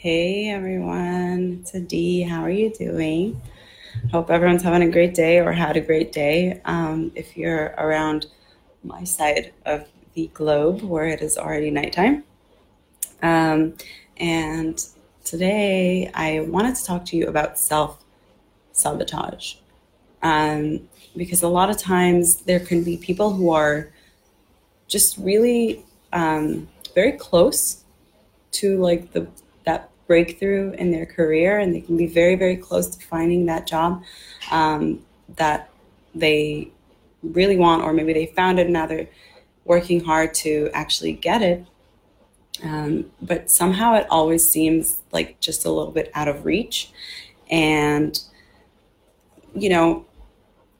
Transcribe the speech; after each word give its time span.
Hey 0.00 0.48
everyone, 0.50 1.58
it's 1.60 1.74
Adi. 1.74 2.22
How 2.22 2.42
are 2.42 2.50
you 2.50 2.70
doing? 2.70 3.42
Hope 4.12 4.30
everyone's 4.30 4.62
having 4.62 4.88
a 4.88 4.92
great 4.92 5.12
day 5.12 5.40
or 5.40 5.50
had 5.50 5.76
a 5.76 5.80
great 5.80 6.12
day. 6.12 6.60
Um, 6.66 7.10
if 7.16 7.36
you're 7.36 7.74
around 7.76 8.26
my 8.84 9.02
side 9.02 9.52
of 9.66 9.88
the 10.14 10.30
globe 10.32 10.82
where 10.82 11.08
it 11.08 11.20
is 11.20 11.36
already 11.36 11.72
nighttime. 11.72 12.22
Um, 13.22 13.74
and 14.18 14.80
today 15.24 16.12
I 16.14 16.46
wanted 16.48 16.76
to 16.76 16.84
talk 16.84 17.04
to 17.06 17.16
you 17.16 17.26
about 17.26 17.58
self 17.58 17.98
sabotage. 18.70 19.56
Um, 20.22 20.88
because 21.16 21.42
a 21.42 21.48
lot 21.48 21.70
of 21.70 21.76
times 21.76 22.36
there 22.42 22.60
can 22.60 22.84
be 22.84 22.98
people 22.98 23.32
who 23.32 23.50
are 23.50 23.90
just 24.86 25.18
really 25.18 25.84
um, 26.12 26.68
very 26.94 27.12
close 27.18 27.82
to 28.52 28.78
like 28.78 29.10
the 29.10 29.26
breakthrough 30.08 30.72
in 30.72 30.90
their 30.90 31.06
career 31.06 31.58
and 31.60 31.72
they 31.72 31.80
can 31.80 31.96
be 31.96 32.06
very 32.06 32.34
very 32.34 32.56
close 32.56 32.88
to 32.88 33.06
finding 33.06 33.46
that 33.46 33.66
job 33.68 34.02
um, 34.50 35.00
that 35.36 35.70
they 36.14 36.68
really 37.22 37.56
want 37.56 37.82
or 37.82 37.92
maybe 37.92 38.12
they 38.12 38.26
found 38.26 38.58
it 38.58 38.64
and 38.64 38.72
now 38.72 38.86
they're 38.86 39.08
working 39.64 40.02
hard 40.02 40.32
to 40.32 40.70
actually 40.72 41.12
get 41.12 41.42
it. 41.42 41.64
Um, 42.64 43.12
but 43.22 43.50
somehow 43.50 43.94
it 43.94 44.06
always 44.10 44.50
seems 44.50 45.02
like 45.12 45.38
just 45.38 45.64
a 45.64 45.70
little 45.70 45.92
bit 45.92 46.10
out 46.14 46.26
of 46.26 46.44
reach. 46.44 46.90
And 47.50 48.18
you 49.54 49.68
know 49.68 50.06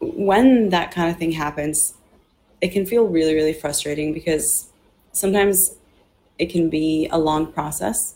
when 0.01 0.69
that 0.71 0.91
kind 0.91 1.11
of 1.11 1.19
thing 1.19 1.33
happens 1.33 1.95
it 2.61 2.69
can 2.69 2.87
feel 2.87 3.05
really 3.05 3.35
really 3.35 3.53
frustrating 3.53 4.13
because 4.13 4.69
sometimes 5.13 5.77
it 6.39 6.47
can 6.47 6.69
be 6.69 7.09
a 7.11 7.19
long 7.19 7.51
process 7.53 8.15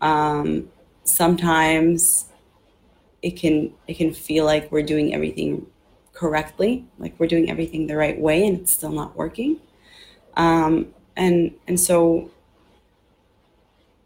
um, 0.00 0.68
sometimes 1.04 2.26
it 3.22 3.32
can 3.32 3.72
it 3.86 3.94
can 3.94 4.12
feel 4.12 4.44
like 4.44 4.70
we're 4.70 4.82
doing 4.82 5.14
everything 5.14 5.66
correctly, 6.12 6.86
like 6.98 7.14
we're 7.18 7.26
doing 7.26 7.50
everything 7.50 7.86
the 7.86 7.96
right 7.96 8.18
way, 8.18 8.46
and 8.46 8.60
it's 8.60 8.72
still 8.72 8.92
not 8.92 9.16
working. 9.16 9.58
Um, 10.36 10.94
and 11.16 11.52
and 11.66 11.78
so 11.78 12.30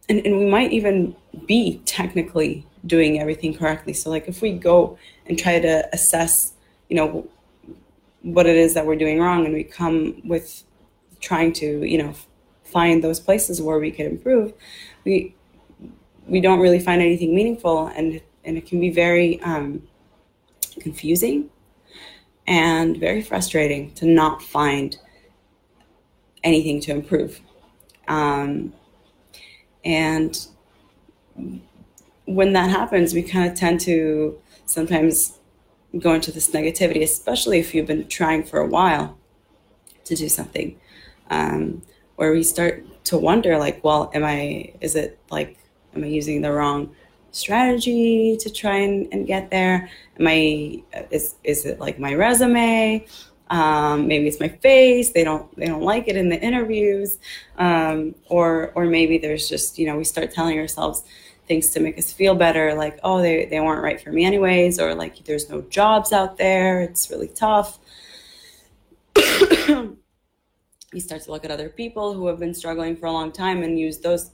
and, 0.09 0.27
and 0.27 0.39
we 0.39 0.47
might 0.47 0.73
even 0.73 1.17
be 1.47 1.81
technically 1.85 2.67
doing 2.85 3.21
everything 3.21 3.55
correctly. 3.55 3.93
So 3.93 4.11
like 4.11 4.29
if 4.29 4.43
we 4.43 4.53
go 4.53 4.99
and 5.27 5.39
try 5.39 5.61
to 5.61 5.89
assess, 5.93 6.53
you 6.89 6.97
know, 6.97 7.29
what 8.23 8.47
it 8.47 8.57
is 8.57 8.75
that 8.75 8.87
we're 8.87 8.97
doing 8.97 9.21
wrong, 9.21 9.45
and 9.45 9.55
we 9.55 9.65
come 9.65 10.21
with 10.25 10.65
trying 11.21 11.53
to, 11.55 11.85
you 11.85 11.99
know, 11.99 12.15
find 12.65 13.03
those 13.03 13.21
places 13.21 13.61
where 13.61 13.79
we 13.79 13.91
can 13.91 14.07
improve, 14.07 14.53
we 15.05 15.35
we 16.27 16.41
don't 16.41 16.61
really 16.61 16.81
find 16.81 17.03
anything 17.03 17.35
meaningful 17.35 17.89
and 17.89 18.21
and 18.45 18.59
it 18.59 18.67
can 18.67 18.81
be 18.81 18.91
very 18.91 19.41
um, 19.43 19.83
confusing 20.81 21.49
and 22.47 22.97
very 22.97 23.23
frustrating 23.23 23.93
to 23.95 24.05
not 24.05 24.43
find 24.43 24.99
anything 26.43 26.81
to 26.81 26.91
improve. 26.91 27.41
Um, 28.09 28.73
and 29.85 30.47
when 32.27 32.53
that 32.53 32.71
happens 32.71 33.15
we 33.15 33.23
kind 33.23 33.51
of 33.51 33.57
tend 33.57 33.81
to 33.81 34.39
sometimes 34.67 35.39
go 35.99 36.15
into 36.15 36.31
this 36.31 36.51
negativity 36.51 37.03
especially 37.03 37.59
if 37.59 37.75
you've 37.75 37.87
been 37.87 38.07
trying 38.09 38.43
for 38.43 38.61
a 38.61 38.67
while 38.67 39.19
to 40.05 40.15
do 40.15 40.29
something 40.29 40.79
um, 41.31 41.83
where 42.17 42.33
we 42.33 42.43
start 42.43 42.85
to 43.05 43.19
wonder 43.19 43.59
like 43.59 43.83
well 43.83 44.11
am 44.15 44.25
i 44.25 44.73
is 44.81 44.95
it 44.95 45.19
like 45.31 45.59
Am 45.95 46.05
I 46.05 46.07
using 46.07 46.41
the 46.41 46.53
wrong 46.53 46.95
strategy 47.33 48.37
to 48.39 48.51
try 48.51 48.77
and, 48.77 49.09
and 49.13 49.27
get 49.27 49.51
there? 49.51 49.91
Am 50.19 50.27
I 50.27 50.83
is 51.11 51.35
is 51.45 51.65
it 51.65 51.81
like 51.81 51.99
my 51.99 52.15
resume? 52.15 53.07
Um, 53.51 54.09
maybe 54.09 54.29
it's 54.29 54.41
my 54.41 54.49
face. 54.49 55.11
They 55.11 55.25
don't 55.25 55.55
they 55.57 55.67
don't 55.67 55.83
like 55.83 56.09
it 56.09 56.17
in 56.17 56.29
the 56.29 56.41
interviews, 56.41 57.19
um, 57.59 58.15
or 58.29 58.73
or 58.75 58.87
maybe 58.87 59.19
there's 59.19 59.49
just 59.49 59.79
you 59.79 59.87
know 59.87 59.97
we 59.97 60.05
start 60.05 60.33
telling 60.33 60.59
ourselves 60.59 61.05
things 61.49 61.71
to 61.71 61.81
make 61.81 61.99
us 61.99 62.13
feel 62.13 62.35
better, 62.35 62.75
like 62.75 62.99
oh 63.03 63.21
they 63.21 63.47
they 63.47 63.61
weren't 63.61 63.83
right 63.83 64.01
for 64.01 64.11
me 64.11 64.25
anyways, 64.25 64.79
or 64.79 64.95
like 64.95 65.25
there's 65.25 65.51
no 65.51 65.63
jobs 65.63 66.13
out 66.13 66.39
there. 66.39 66.81
It's 66.81 67.11
really 67.11 67.29
tough. 67.29 67.79
you 70.93 71.01
start 71.01 71.23
to 71.23 71.31
look 71.31 71.45
at 71.45 71.51
other 71.51 71.69
people 71.69 72.15
who 72.15 72.27
have 72.29 72.39
been 72.39 72.55
struggling 72.55 72.97
for 72.97 73.07
a 73.07 73.13
long 73.13 73.33
time 73.33 73.63
and 73.63 73.79
use 73.79 73.99
those 73.99 74.31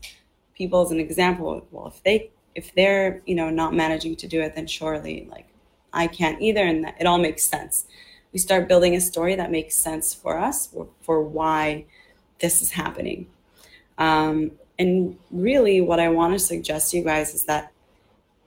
people 0.58 0.82
as 0.82 0.90
an 0.90 1.00
example 1.00 1.66
well 1.70 1.86
if 1.86 2.02
they 2.02 2.30
if 2.54 2.74
they're 2.74 3.22
you 3.24 3.34
know 3.34 3.48
not 3.48 3.72
managing 3.72 4.16
to 4.16 4.26
do 4.26 4.40
it 4.42 4.54
then 4.54 4.66
surely 4.66 5.26
like 5.30 5.46
i 5.92 6.06
can't 6.06 6.42
either 6.42 6.64
and 6.64 6.84
that, 6.84 6.96
it 7.00 7.06
all 7.06 7.18
makes 7.18 7.44
sense. 7.44 7.86
We 8.32 8.38
start 8.38 8.68
building 8.68 8.94
a 8.94 9.00
story 9.00 9.36
that 9.36 9.50
makes 9.50 9.74
sense 9.74 10.12
for 10.12 10.36
us 10.38 10.66
for, 10.66 10.86
for 11.00 11.22
why 11.22 11.86
this 12.40 12.60
is 12.60 12.72
happening. 12.72 13.26
Um, 13.96 14.52
and 14.78 15.18
really 15.30 15.80
what 15.80 15.98
i 15.98 16.08
want 16.08 16.32
to 16.32 16.38
suggest 16.38 16.90
to 16.90 16.98
you 16.98 17.04
guys 17.04 17.34
is 17.34 17.44
that 17.44 17.72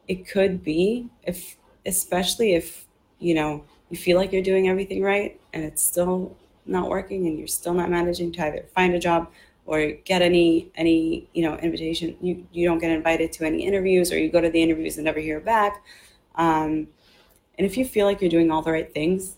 it 0.08 0.28
could 0.28 0.64
be 0.64 1.10
if 1.24 1.58
especially 1.86 2.54
if 2.54 2.86
you 3.20 3.34
know 3.34 3.64
you 3.90 3.98
feel 3.98 4.18
like 4.18 4.32
you're 4.32 4.42
doing 4.42 4.70
everything 4.70 5.02
right 5.02 5.40
and 5.54 5.64
it's 5.64 5.84
still 5.84 6.36
not 6.66 6.90
working 6.90 7.28
and 7.28 7.38
you're 7.38 7.48
still 7.48 7.74
not 7.74 7.90
managing 7.90 8.32
to 8.32 8.46
either 8.46 8.66
find 8.74 8.94
a 8.94 9.00
job 9.00 9.30
or 9.72 9.92
get 10.04 10.22
any 10.22 10.72
any 10.76 11.30
you 11.34 11.44
know 11.44 11.56
invitation. 11.58 12.18
You 12.22 12.46
you 12.52 12.68
don't 12.68 12.80
get 12.80 12.92
invited 12.92 13.32
to 13.34 13.46
any 13.46 13.66
interviews 13.66 14.12
or 14.12 14.18
you 14.20 14.30
go 14.30 14.42
to 14.42 14.50
the 14.50 14.62
interviews 14.62 14.98
and 14.98 15.06
never 15.06 15.20
hear 15.20 15.40
back. 15.40 15.84
Um, 16.36 16.88
and 17.58 17.66
if 17.70 17.78
you 17.78 17.86
feel 17.86 18.08
like 18.08 18.22
you're 18.22 18.30
doing 18.30 18.50
all 18.50 18.62
the 18.62 18.72
right 18.72 18.92
things 18.92 19.38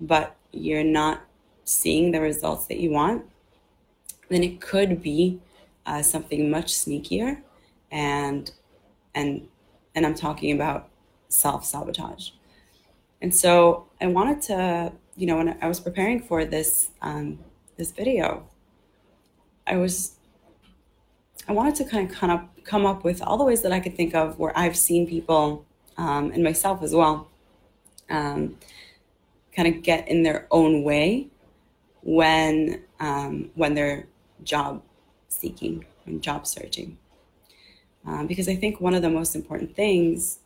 but 0.00 0.36
you're 0.52 0.84
not 0.84 1.24
seeing 1.64 2.10
the 2.12 2.20
results 2.20 2.66
that 2.66 2.78
you 2.78 2.90
want 2.90 3.24
then 4.28 4.42
it 4.42 4.60
could 4.60 5.02
be 5.02 5.40
uh, 5.84 6.02
something 6.02 6.50
much 6.50 6.72
sneakier 6.72 7.42
and 7.90 8.52
and 9.14 9.46
and 9.94 10.06
i'm 10.06 10.14
talking 10.14 10.52
about 10.52 10.88
self-sabotage. 11.28 12.30
And 13.20 13.34
so 13.34 13.86
i 14.00 14.06
wanted 14.06 14.40
to 14.42 14.92
you 15.16 15.26
know 15.26 15.36
when 15.36 15.58
i 15.60 15.68
was 15.68 15.80
preparing 15.80 16.20
for 16.20 16.44
this 16.44 16.90
um, 17.02 17.38
this 17.76 17.90
video 17.90 18.48
I 19.66 19.76
was 19.76 20.16
I 21.48 21.52
wanted 21.52 21.74
to 21.76 21.84
kind 21.84 22.10
of 22.10 22.16
kind 22.16 22.32
of 22.32 22.40
come 22.64 22.86
up 22.86 23.04
with 23.04 23.22
all 23.22 23.36
the 23.36 23.44
ways 23.44 23.62
that 23.62 23.72
I 23.72 23.80
could 23.80 23.96
think 23.96 24.14
of 24.14 24.38
where 24.38 24.56
I've 24.58 24.76
seen 24.76 25.06
people 25.06 25.64
um, 25.96 26.30
and 26.32 26.42
myself 26.42 26.82
as 26.82 26.92
well 26.92 27.28
um, 28.10 28.56
kind 29.54 29.68
of 29.74 29.82
get 29.82 30.08
in 30.08 30.22
their 30.22 30.46
own 30.50 30.82
way 30.82 31.28
when 32.02 32.82
um, 33.00 33.50
when 33.54 33.74
they're 33.74 34.06
job 34.42 34.82
seeking 35.28 35.84
and 36.06 36.22
job 36.22 36.46
searching. 36.46 36.98
Um, 38.06 38.26
because 38.26 38.48
I 38.48 38.54
think 38.54 38.80
one 38.80 38.94
of 38.94 39.02
the 39.02 39.10
most 39.10 39.34
important 39.34 39.74
things 39.74 40.38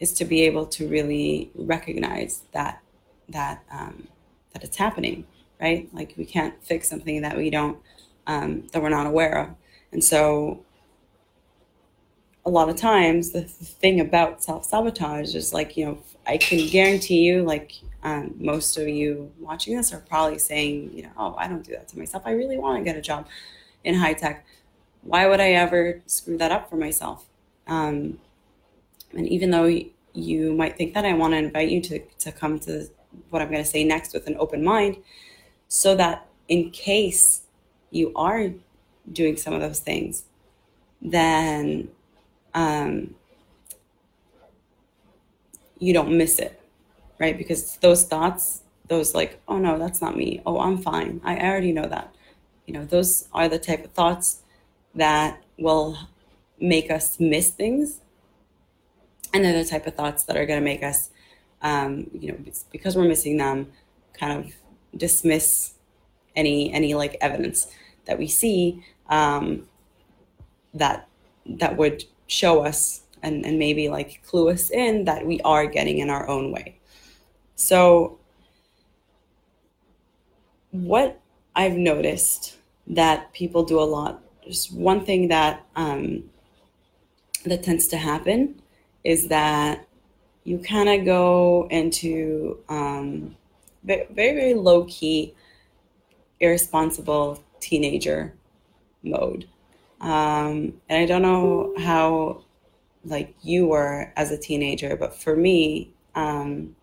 is 0.00 0.12
to 0.14 0.24
be 0.24 0.42
able 0.42 0.66
to 0.66 0.86
really 0.88 1.50
recognize 1.54 2.42
that 2.52 2.82
that 3.28 3.62
um, 3.70 4.08
that 4.52 4.62
it's 4.64 4.76
happening, 4.76 5.26
right? 5.60 5.88
Like 5.94 6.14
we 6.16 6.24
can't 6.24 6.54
fix 6.62 6.88
something 6.88 7.22
that 7.22 7.36
we 7.36 7.50
don't 7.50 7.78
um, 8.26 8.66
that 8.72 8.82
we're 8.82 8.88
not 8.88 9.06
aware 9.06 9.38
of. 9.38 9.48
And 9.92 10.02
so, 10.02 10.64
a 12.46 12.50
lot 12.50 12.68
of 12.68 12.76
times, 12.76 13.30
the 13.30 13.42
thing 13.42 14.00
about 14.00 14.42
self 14.42 14.64
sabotage 14.64 15.34
is 15.34 15.52
like, 15.54 15.76
you 15.76 15.86
know, 15.86 15.98
I 16.26 16.36
can 16.36 16.66
guarantee 16.68 17.20
you, 17.20 17.42
like, 17.42 17.72
um, 18.02 18.34
most 18.38 18.76
of 18.76 18.86
you 18.86 19.32
watching 19.40 19.76
this 19.76 19.92
are 19.92 20.00
probably 20.00 20.38
saying, 20.38 20.92
you 20.92 21.04
know, 21.04 21.10
oh, 21.16 21.34
I 21.38 21.48
don't 21.48 21.64
do 21.64 21.72
that 21.72 21.88
to 21.88 21.98
myself. 21.98 22.22
I 22.26 22.32
really 22.32 22.58
want 22.58 22.78
to 22.78 22.84
get 22.84 22.96
a 22.96 23.00
job 23.00 23.26
in 23.82 23.94
high 23.94 24.12
tech. 24.12 24.44
Why 25.02 25.26
would 25.26 25.40
I 25.40 25.52
ever 25.52 26.02
screw 26.06 26.36
that 26.38 26.52
up 26.52 26.68
for 26.68 26.76
myself? 26.76 27.26
Um, 27.66 28.18
and 29.12 29.26
even 29.28 29.50
though 29.50 29.70
you 30.12 30.52
might 30.54 30.76
think 30.76 30.94
that, 30.94 31.04
I 31.04 31.14
want 31.14 31.32
to 31.32 31.38
invite 31.38 31.70
you 31.70 31.80
to, 31.82 32.00
to 32.20 32.32
come 32.32 32.58
to 32.60 32.88
what 33.30 33.40
I'm 33.40 33.50
going 33.50 33.62
to 33.62 33.68
say 33.68 33.84
next 33.84 34.12
with 34.12 34.26
an 34.26 34.36
open 34.38 34.62
mind 34.62 34.98
so 35.68 35.94
that 35.96 36.26
in 36.48 36.70
case 36.70 37.42
you 37.94 38.12
are 38.16 38.50
doing 39.10 39.36
some 39.36 39.54
of 39.54 39.60
those 39.60 39.78
things, 39.78 40.24
then 41.00 41.88
um, 42.52 43.14
you 45.78 45.92
don't 45.92 46.16
miss 46.16 46.38
it, 46.38 46.60
right? 47.20 47.38
Because 47.38 47.76
those 47.76 48.04
thoughts, 48.04 48.62
those 48.88 49.14
like, 49.14 49.40
oh 49.46 49.58
no, 49.58 49.78
that's 49.78 50.00
not 50.00 50.16
me. 50.16 50.42
Oh, 50.44 50.58
I'm 50.58 50.78
fine. 50.78 51.20
I 51.24 51.38
already 51.38 51.72
know 51.72 51.86
that. 51.86 52.12
You 52.66 52.74
know, 52.74 52.84
those 52.84 53.28
are 53.32 53.48
the 53.48 53.58
type 53.58 53.84
of 53.84 53.92
thoughts 53.92 54.42
that 54.94 55.42
will 55.58 55.96
make 56.58 56.90
us 56.90 57.20
miss 57.20 57.50
things. 57.50 58.00
And 59.32 59.44
they're 59.44 59.62
the 59.62 59.68
type 59.68 59.86
of 59.86 59.94
thoughts 59.94 60.24
that 60.24 60.36
are 60.36 60.46
going 60.46 60.60
to 60.60 60.64
make 60.64 60.82
us, 60.82 61.10
um, 61.62 62.10
you 62.12 62.32
know, 62.32 62.38
because 62.72 62.96
we're 62.96 63.04
missing 63.04 63.36
them, 63.36 63.70
kind 64.14 64.38
of 64.38 64.52
dismiss 64.96 65.74
any 66.36 66.72
any 66.72 66.94
like 66.94 67.16
evidence 67.20 67.68
that 68.06 68.18
we 68.18 68.26
see 68.26 68.84
um, 69.08 69.66
that 70.74 71.08
that 71.46 71.76
would 71.76 72.04
show 72.26 72.64
us 72.64 73.02
and, 73.22 73.44
and 73.44 73.58
maybe 73.58 73.88
like 73.88 74.22
clue 74.26 74.50
us 74.50 74.70
in 74.70 75.04
that 75.04 75.26
we 75.26 75.40
are 75.42 75.66
getting 75.66 75.98
in 75.98 76.10
our 76.10 76.28
own 76.28 76.52
way. 76.52 76.76
So, 77.56 78.18
what 80.70 81.20
I've 81.54 81.76
noticed 81.76 82.56
that 82.88 83.32
people 83.32 83.64
do 83.64 83.78
a 83.78 83.84
lot, 83.84 84.22
just 84.44 84.72
one 84.72 85.04
thing 85.04 85.28
that 85.28 85.64
um, 85.76 86.24
that 87.44 87.62
tends 87.62 87.88
to 87.88 87.96
happen 87.96 88.60
is 89.04 89.28
that 89.28 89.86
you 90.44 90.58
kind 90.58 90.88
of 90.88 91.04
go 91.04 91.66
into 91.70 92.58
um, 92.68 93.36
very, 93.82 94.06
very 94.10 94.54
low 94.54 94.84
key, 94.84 95.34
irresponsible 96.40 97.42
teenager 97.64 98.34
mode. 99.02 99.48
Um, 100.00 100.80
and 100.88 101.02
I 101.02 101.06
don't 101.06 101.22
know 101.22 101.74
how 101.78 102.42
like 103.04 103.34
you 103.42 103.66
were 103.66 104.12
as 104.16 104.30
a 104.30 104.38
teenager, 104.38 104.96
but 104.96 105.14
for 105.14 105.34
me, 105.34 105.92
um, 106.14 106.76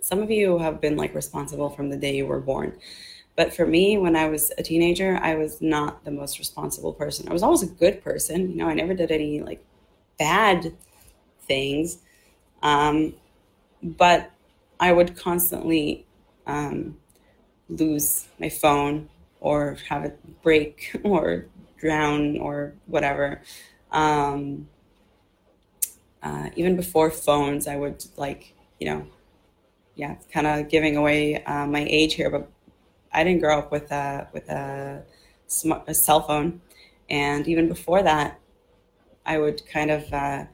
some 0.00 0.22
of 0.22 0.30
you 0.30 0.58
have 0.58 0.80
been 0.80 0.96
like 0.96 1.14
responsible 1.14 1.70
from 1.70 1.90
the 1.90 1.96
day 1.96 2.16
you 2.16 2.26
were 2.26 2.40
born. 2.40 2.78
But 3.36 3.52
for 3.52 3.66
me, 3.66 3.98
when 3.98 4.16
I 4.16 4.28
was 4.28 4.50
a 4.56 4.62
teenager, 4.62 5.18
I 5.22 5.34
was 5.34 5.60
not 5.60 6.04
the 6.04 6.10
most 6.10 6.38
responsible 6.38 6.94
person. 6.94 7.28
I 7.28 7.32
was 7.32 7.42
always 7.42 7.62
a 7.62 7.66
good 7.66 8.02
person. 8.02 8.50
You 8.50 8.56
know, 8.56 8.68
I 8.68 8.74
never 8.74 8.94
did 8.94 9.10
any 9.10 9.40
like 9.40 9.62
bad 10.18 10.74
things. 11.42 11.98
Um, 12.62 13.14
but 13.82 14.30
I 14.80 14.92
would 14.92 15.16
constantly 15.16 16.06
um, 16.46 16.96
lose 17.68 18.26
my 18.40 18.48
phone 18.48 19.08
or 19.40 19.76
have 19.88 20.04
it 20.04 20.42
break 20.42 20.98
or 21.04 21.46
drown 21.78 22.38
or 22.38 22.74
whatever. 22.86 23.42
Um, 23.92 24.68
uh, 26.22 26.50
even 26.56 26.76
before 26.76 27.10
phones, 27.10 27.66
I 27.68 27.76
would 27.76 28.04
like, 28.16 28.54
you 28.80 28.88
know, 28.88 29.06
yeah, 29.94 30.16
kind 30.32 30.46
of 30.46 30.68
giving 30.68 30.96
away 30.96 31.42
uh, 31.44 31.66
my 31.66 31.86
age 31.88 32.14
here, 32.14 32.30
but 32.30 32.50
I 33.12 33.24
didn't 33.24 33.40
grow 33.40 33.58
up 33.58 33.72
with 33.72 33.90
a 33.92 34.28
with 34.32 34.48
a, 34.50 35.02
a 35.86 35.94
cell 35.94 36.20
phone, 36.20 36.60
and 37.08 37.48
even 37.48 37.68
before 37.68 38.02
that, 38.02 38.38
I 39.24 39.38
would 39.38 39.66
kind 39.66 39.90
of, 39.90 40.12
uh, 40.12 40.44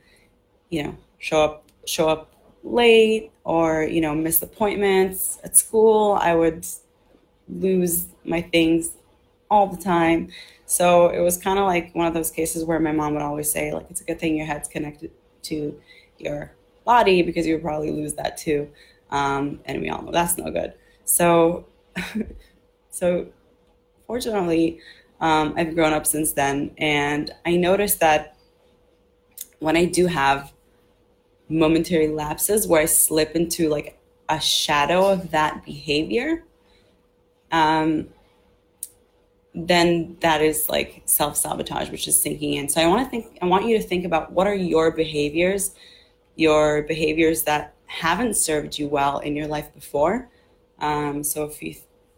you 0.71 0.85
know, 0.85 0.97
show 1.19 1.43
up 1.43 1.65
show 1.87 2.09
up 2.09 2.33
late 2.63 3.33
or 3.45 3.83
you 3.83 4.01
know 4.01 4.15
miss 4.15 4.43
appointments 4.43 5.41
at 5.45 5.57
school. 5.57 6.19
I 6.21 6.35
would 6.35 6.67
lose 7.49 8.07
my 8.25 8.43
things 8.43 8.93
all 9.51 9.67
the 9.67 9.83
time. 9.83 10.29
So 10.67 11.09
it 11.09 11.21
was 11.21 11.37
kind 11.37 11.59
of 11.59 11.67
like 11.67 11.95
one 11.95 12.07
of 12.07 12.15
those 12.15 12.31
cases 12.31 12.65
where 12.65 12.81
my 12.81 12.93
mom 12.93 13.15
would 13.15 13.23
always 13.23 13.51
say, 13.51 13.73
like, 13.73 13.87
it's 13.91 14.01
a 14.01 14.05
good 14.05 14.19
thing 14.19 14.37
your 14.37 14.47
head's 14.47 14.69
connected 14.69 15.11
to 15.43 15.79
your 16.19 16.53
body 16.85 17.23
because 17.23 17.47
you 17.47 17.55
would 17.55 17.63
probably 17.63 17.91
lose 17.91 18.15
that 18.15 18.37
too. 18.37 18.71
Um, 19.11 19.61
and 19.67 19.83
we 19.83 19.91
all 19.91 20.03
know 20.03 20.13
that's 20.13 20.39
no 20.39 20.51
good. 20.51 20.73
So, 21.05 21.67
so 22.91 23.27
fortunately, 24.07 24.81
um, 25.21 25.55
I've 25.57 25.75
grown 25.75 25.93
up 25.93 26.07
since 26.07 26.33
then, 26.33 26.73
and 26.79 27.31
I 27.45 27.57
noticed 27.57 28.01
that 28.01 28.37
when 29.59 29.77
I 29.77 29.85
do 29.85 30.07
have 30.07 30.53
momentary 31.49 32.09
lapses 32.09 32.67
where 32.67 32.83
I 32.83 32.87
slip 32.87 33.37
into 33.37 33.69
like 33.69 33.99
a 34.29 34.41
shadow 34.41 35.07
of 35.13 35.31
that 35.31 35.65
behavior, 35.65 36.45
um, 37.53 38.09
then 39.55 40.17
that 40.21 40.41
is 40.41 40.69
like 40.69 41.03
self 41.05 41.37
sabotage, 41.37 41.91
which 41.91 42.09
is 42.09 42.21
sinking 42.21 42.55
in. 42.55 42.69
So 42.69 42.81
I 42.81 42.87
want 42.87 43.05
to 43.05 43.11
think, 43.11 43.39
I 43.43 43.47
want 43.47 43.67
you 43.67 43.77
to 43.79 43.85
think 43.85 44.05
about 44.05 44.33
what 44.33 44.47
are 44.47 44.55
your 44.55 44.91
behaviors, 44.91 45.75
your 46.37 46.83
behaviors 46.83 47.43
that 47.43 47.75
haven't 47.87 48.37
served 48.37 48.79
you 48.79 48.89
well 48.89 49.19
in 49.19 49.37
your 49.37 49.47
life 49.47 49.73
before. 49.75 50.31
Um, 50.79 51.23
so 51.23 51.45
if 51.45 51.63
you, 51.63 51.77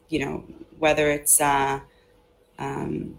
you 0.09 0.21
know, 0.25 0.45
whether 0.79 1.11
it's 1.11 1.41
uh, 1.41 1.81
um, 2.59 3.19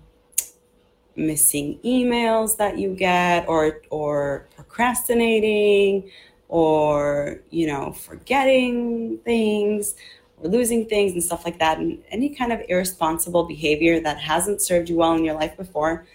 missing 1.18 1.80
emails 1.84 2.56
that 2.58 2.78
you 2.78 2.96
get, 2.96 3.48
or 3.50 3.82
or 3.90 4.48
procrastinating, 4.56 6.10
or 6.48 7.42
you 7.50 7.68
know, 7.68 7.92
forgetting 7.92 9.18
things, 9.20 9.96
or 10.38 10.50
losing 10.50 10.86
things 10.86 11.14
and 11.14 11.24
stuff 11.24 11.46
like 11.46 11.60
that, 11.60 11.78
and 11.80 12.04
any 12.10 12.30
kind 12.30 12.52
of 12.52 12.62
irresponsible 12.68 13.46
behavior 13.46 14.00
that 14.00 14.18
hasn't 14.18 14.62
served 14.62 14.90
you 14.90 14.98
well 14.98 15.14
in 15.14 15.24
your 15.24 15.36
life 15.36 15.56
before. 15.58 16.06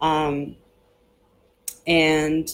Um, 0.00 0.56
and, 1.86 2.48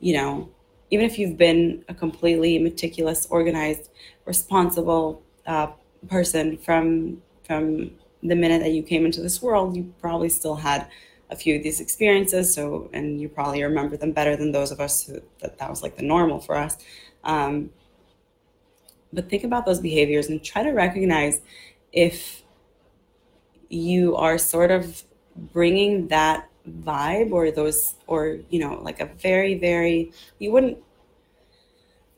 you 0.00 0.14
know, 0.14 0.48
even 0.90 1.06
if 1.06 1.18
you've 1.18 1.38
been 1.38 1.84
a 1.88 1.94
completely 1.94 2.58
meticulous, 2.58 3.26
organized, 3.30 3.90
responsible 4.26 5.22
uh, 5.46 5.68
person 6.08 6.56
from 6.58 7.22
from 7.46 7.90
the 8.22 8.36
minute 8.36 8.60
that 8.60 8.70
you 8.70 8.82
came 8.82 9.04
into 9.04 9.20
this 9.20 9.42
world, 9.42 9.76
you 9.76 9.92
probably 10.00 10.28
still 10.28 10.54
had 10.54 10.86
a 11.30 11.36
few 11.36 11.56
of 11.56 11.62
these 11.62 11.80
experiences. 11.80 12.54
So, 12.54 12.88
and 12.92 13.20
you 13.20 13.28
probably 13.28 13.62
remember 13.62 13.96
them 13.96 14.12
better 14.12 14.36
than 14.36 14.52
those 14.52 14.70
of 14.70 14.80
us 14.80 15.06
who 15.06 15.20
that 15.40 15.58
that 15.58 15.70
was 15.70 15.82
like 15.82 15.96
the 15.96 16.04
normal 16.04 16.40
for 16.40 16.56
us. 16.56 16.76
Um, 17.24 17.70
but 19.12 19.28
think 19.28 19.44
about 19.44 19.66
those 19.66 19.80
behaviors 19.80 20.28
and 20.28 20.42
try 20.42 20.62
to 20.62 20.70
recognize 20.70 21.40
if 21.92 22.42
you 23.68 24.16
are 24.16 24.38
sort 24.38 24.70
of 24.70 25.02
bringing 25.36 26.08
that 26.08 26.48
vibe 26.68 27.32
or 27.32 27.50
those 27.50 27.94
or 28.06 28.38
you 28.50 28.60
know 28.60 28.80
like 28.82 29.00
a 29.00 29.06
very 29.06 29.54
very 29.58 30.12
you 30.38 30.52
wouldn't 30.52 30.78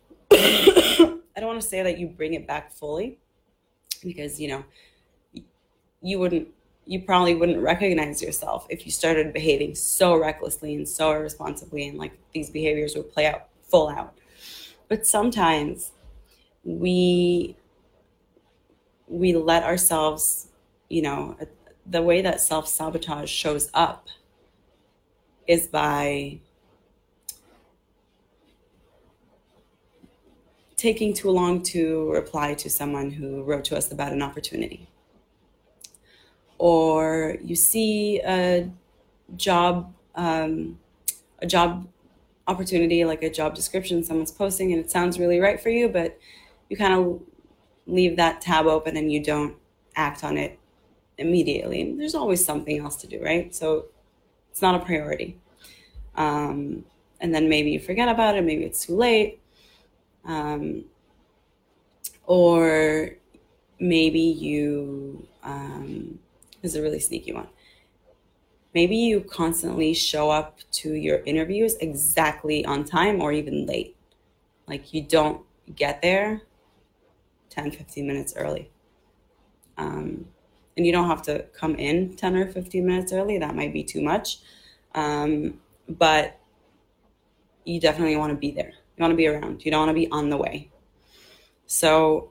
i 0.32 1.10
don't 1.36 1.46
want 1.46 1.60
to 1.60 1.66
say 1.66 1.82
that 1.82 1.98
you 1.98 2.06
bring 2.06 2.34
it 2.34 2.46
back 2.46 2.72
fully 2.72 3.18
because 4.02 4.40
you 4.40 4.48
know 4.48 4.64
you 6.02 6.18
wouldn't 6.18 6.48
you 6.86 7.00
probably 7.00 7.34
wouldn't 7.34 7.60
recognize 7.60 8.20
yourself 8.22 8.66
if 8.68 8.84
you 8.84 8.92
started 8.92 9.32
behaving 9.32 9.74
so 9.74 10.18
recklessly 10.18 10.74
and 10.74 10.86
so 10.86 11.12
irresponsibly 11.12 11.88
and 11.88 11.96
like 11.96 12.18
these 12.32 12.50
behaviors 12.50 12.94
would 12.94 13.10
play 13.10 13.26
out 13.26 13.48
full 13.62 13.88
out. 13.88 14.18
But 14.88 15.06
sometimes 15.06 15.92
we 16.64 17.56
we 19.06 19.34
let 19.34 19.62
ourselves 19.62 20.48
you 20.88 21.02
know 21.02 21.36
the 21.86 22.02
way 22.02 22.22
that 22.22 22.40
self-sabotage 22.40 23.28
shows 23.28 23.70
up 23.74 24.08
is 25.46 25.66
by 25.66 26.38
taking 30.76 31.14
too 31.14 31.30
long 31.30 31.62
to 31.62 32.10
reply 32.10 32.54
to 32.54 32.68
someone 32.68 33.10
who 33.10 33.42
wrote 33.42 33.64
to 33.64 33.76
us 33.76 33.90
about 33.92 34.12
an 34.12 34.22
opportunity. 34.22 34.86
Or 36.58 37.36
you 37.42 37.56
see 37.56 38.20
a 38.20 38.70
job 39.36 39.92
um, 40.14 40.78
a 41.40 41.46
job 41.46 41.88
opportunity 42.46 43.04
like 43.04 43.22
a 43.22 43.30
job 43.30 43.54
description 43.54 44.04
someone's 44.04 44.30
posting 44.30 44.72
and 44.72 44.84
it 44.84 44.90
sounds 44.90 45.18
really 45.18 45.40
right 45.40 45.58
for 45.60 45.70
you 45.70 45.88
but 45.88 46.18
you 46.68 46.76
kind 46.76 46.94
of 46.94 47.20
leave 47.86 48.16
that 48.16 48.40
tab 48.40 48.66
open 48.66 48.96
and 48.96 49.12
you 49.12 49.22
don't 49.22 49.56
act 49.96 50.24
on 50.24 50.36
it 50.36 50.58
immediately. 51.18 51.94
There's 51.96 52.14
always 52.14 52.44
something 52.44 52.78
else 52.78 52.96
to 52.96 53.06
do, 53.06 53.22
right? 53.22 53.54
So 53.54 53.86
it's 54.50 54.62
not 54.62 54.80
a 54.80 54.84
priority. 54.84 55.38
Um, 56.16 56.84
and 57.20 57.34
then 57.34 57.48
maybe 57.48 57.70
you 57.70 57.80
forget 57.80 58.08
about 58.08 58.36
it, 58.36 58.44
maybe 58.44 58.64
it's 58.64 58.86
too 58.86 58.96
late. 58.96 59.40
Um, 60.24 60.84
or 62.26 63.10
maybe 63.78 64.20
you, 64.20 65.26
um, 65.42 66.18
this 66.62 66.72
is 66.72 66.76
a 66.76 66.82
really 66.82 67.00
sneaky 67.00 67.32
one. 67.32 67.48
Maybe 68.74 68.96
you 68.96 69.20
constantly 69.20 69.94
show 69.94 70.30
up 70.30 70.58
to 70.72 70.94
your 70.94 71.22
interviews 71.24 71.76
exactly 71.76 72.64
on 72.64 72.84
time 72.84 73.20
or 73.20 73.30
even 73.30 73.66
late. 73.66 73.96
Like 74.66 74.92
you 74.92 75.02
don't 75.02 75.42
get 75.76 76.02
there 76.02 76.42
10, 77.50 77.70
15 77.70 78.06
minutes 78.06 78.34
early. 78.36 78.70
Um, 79.76 80.26
and 80.76 80.86
you 80.86 80.92
don't 80.92 81.08
have 81.08 81.22
to 81.22 81.44
come 81.52 81.76
in 81.76 82.16
10 82.16 82.36
or 82.36 82.46
15 82.46 82.84
minutes 82.84 83.12
early. 83.12 83.38
That 83.38 83.54
might 83.54 83.72
be 83.72 83.84
too 83.84 84.02
much. 84.02 84.38
Um, 84.94 85.60
but 85.88 86.40
you 87.64 87.80
definitely 87.80 88.16
want 88.16 88.32
to 88.32 88.36
be 88.36 88.50
there. 88.50 88.72
You 88.96 89.02
want 89.02 89.12
to 89.12 89.16
be 89.16 89.26
around. 89.26 89.64
You 89.64 89.70
don't 89.70 89.86
want 89.86 89.90
to 89.90 90.00
be 90.00 90.10
on 90.10 90.30
the 90.30 90.36
way. 90.36 90.70
So 91.66 92.30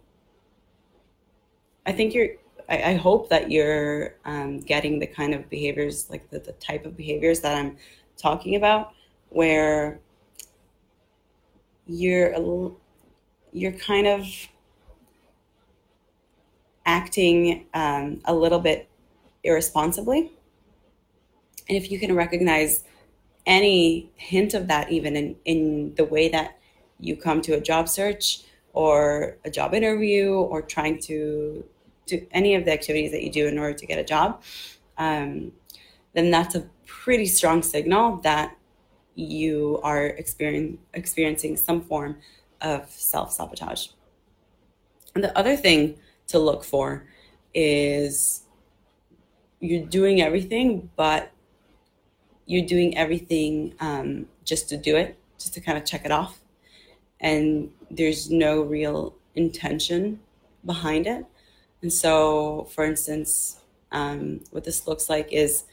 I 1.86 1.92
think 1.92 2.14
you're, 2.14 2.30
I, 2.70 2.92
I 2.92 2.94
hope 2.96 3.30
that 3.30 3.52
you're 3.52 4.16
um, 4.26 4.60
getting 4.60 5.00
the 5.00 5.08
kind 5.08 5.34
of 5.34 5.50
behaviors, 5.50 6.10
like 6.10 6.30
the, 6.30 6.40
the 6.40 6.54
type 6.54 6.86
of 6.86 6.96
behaviors 6.96 7.40
that 7.42 7.56
I'm 7.56 7.78
talking 8.18 8.56
about, 8.56 8.94
where 9.30 10.00
you're, 11.88 12.74
you're 13.52 13.72
kind 13.74 14.08
of 14.08 14.26
acting 16.86 17.66
um, 17.74 18.22
a 18.26 18.34
little 18.34 18.60
bit 18.60 18.90
irresponsibly. 19.44 20.32
And 21.70 21.78
if 21.78 21.92
you 21.92 22.00
can 22.00 22.16
recognize 22.16 22.84
any 23.46 24.12
hint 24.16 24.54
of 24.54 24.68
that 24.68 24.92
even 24.92 25.16
in, 25.16 25.36
in 25.46 25.96
the 25.96 26.06
way 26.06 26.30
that 26.30 26.58
you 27.00 27.16
come 27.18 27.42
to 27.42 27.54
a 27.54 27.62
job 27.62 27.90
search 27.90 28.44
or 28.74 29.38
a 29.44 29.50
job 29.50 29.74
interview 29.74 30.34
or 30.34 30.62
trying 30.62 31.00
to 31.00 31.64
do 32.06 32.26
any 32.32 32.56
of 32.56 32.66
the 32.66 32.72
activities 32.72 33.12
that 33.12 33.24
you 33.24 33.32
do 33.32 33.48
in 33.48 33.58
order 33.58 33.74
to 33.74 33.86
get 33.86 34.00
a 34.00 34.04
job 34.04 34.42
um, 34.98 35.52
then 36.14 36.32
that's 36.32 36.56
a 36.56 36.68
pretty 36.86 37.26
strong 37.26 37.62
signal 37.62 38.18
that 38.18 38.56
you 39.16 39.80
are 39.84 40.06
experience, 40.06 40.80
experiencing 40.94 41.58
some 41.58 41.82
form 41.82 42.18
of 42.62 42.90
self-sabotage. 42.90 43.88
And 45.16 45.24
the 45.24 45.38
other 45.38 45.56
thing 45.56 45.98
to 46.28 46.40
look 46.40 46.64
for 46.64 47.06
is 47.54 48.44
you're 49.60 49.86
doing 49.86 50.22
everything 50.22 50.90
but 50.96 51.34
you're 52.46 52.66
doing 52.66 52.98
everything 52.98 53.74
um, 53.80 54.28
just 54.44 54.70
to 54.70 54.78
do 54.78 54.96
it, 54.96 55.18
just 55.38 55.54
to 55.54 55.62
kind 55.62 55.78
of 55.78 55.86
check 55.86 56.06
it 56.06 56.12
off. 56.12 56.40
And 57.20 57.72
there's 57.90 58.30
no 58.30 58.62
real 58.62 59.16
intention 59.36 60.20
behind 60.66 61.08
it. 61.08 61.26
And 61.82 61.92
so, 61.92 62.68
for 62.72 62.84
instance, 62.84 63.60
um, 63.92 64.42
what 64.52 64.64
this 64.64 64.88
looks 64.88 65.10
like 65.10 65.32
is 65.32 65.64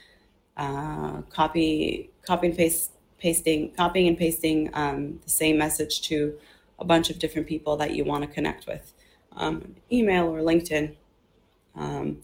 uh, 0.57 1.23
copy, 1.31 2.11
copy 2.23 2.49
and 2.49 2.57
paste, 2.57 2.93
pasting, 3.19 3.73
copying 3.73 4.09
and 4.09 4.19
pasting 4.19 4.71
um, 4.75 5.21
the 5.25 5.31
same 5.31 5.59
message 5.59 6.03
to 6.03 6.39
a 6.79 6.85
bunch 6.85 7.11
of 7.11 7.19
different 7.19 7.47
people 7.47 7.77
that 7.77 7.95
you 7.95 8.05
want 8.05 8.23
to 8.23 8.29
connect 8.29 8.67
with, 8.67 8.93
um, 9.37 9.77
email 9.93 10.27
or 10.27 10.41
LinkedIn. 10.41 10.95
Um, 11.75 12.19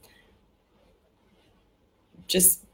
just 2.27 2.65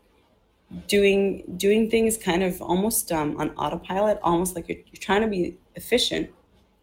doing 0.89 1.45
doing 1.57 1.91
things 1.91 2.17
kind 2.17 2.43
of 2.43 2.61
almost 2.63 3.13
um, 3.13 3.37
on 3.39 3.51
autopilot, 3.51 4.19
almost 4.23 4.55
like 4.55 4.69
you're, 4.69 4.79
you're 4.79 5.01
trying 5.01 5.23
to 5.23 5.29
be 5.29 5.57
efficient, 5.75 6.31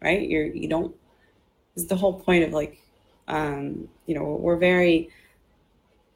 right? 0.00 0.28
You're 0.28 0.46
you 0.46 0.68
don't. 0.68 0.94
Is 1.76 1.86
the 1.86 1.96
whole 1.96 2.14
point 2.14 2.44
of 2.44 2.52
like, 2.52 2.80
um, 3.28 3.88
you 4.06 4.14
know, 4.14 4.24
we're 4.24 4.56
very 4.56 5.10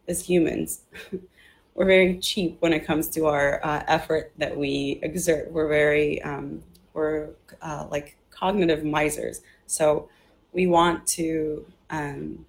as 0.08 0.24
humans. 0.24 0.82
we're 1.74 1.86
very 1.86 2.18
cheap 2.18 2.56
when 2.60 2.72
it 2.72 2.86
comes 2.86 3.08
to 3.08 3.26
our 3.26 3.64
uh, 3.64 3.82
effort 3.86 4.32
that 4.38 4.56
we 4.56 4.98
exert. 5.02 5.50
We're 5.50 5.68
very 5.68 6.22
um, 6.22 6.62
we're 6.92 7.30
uh, 7.62 7.86
like 7.90 8.16
cognitive 8.30 8.84
misers. 8.84 9.42
So 9.66 10.08
we 10.54 10.66
want 10.66 11.06
to 11.06 11.66
um, 11.90 12.46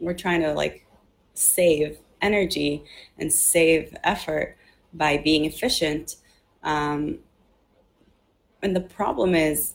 we're 0.00 0.14
trying 0.14 0.40
to 0.40 0.52
like 0.54 0.86
save 1.34 1.98
energy 2.22 2.84
and 3.18 3.32
save 3.32 3.94
effort 4.02 4.56
by 4.92 5.18
being 5.18 5.44
efficient. 5.44 6.16
Um, 6.62 7.18
and 8.62 8.74
the 8.74 8.80
problem 8.80 9.34
is 9.34 9.74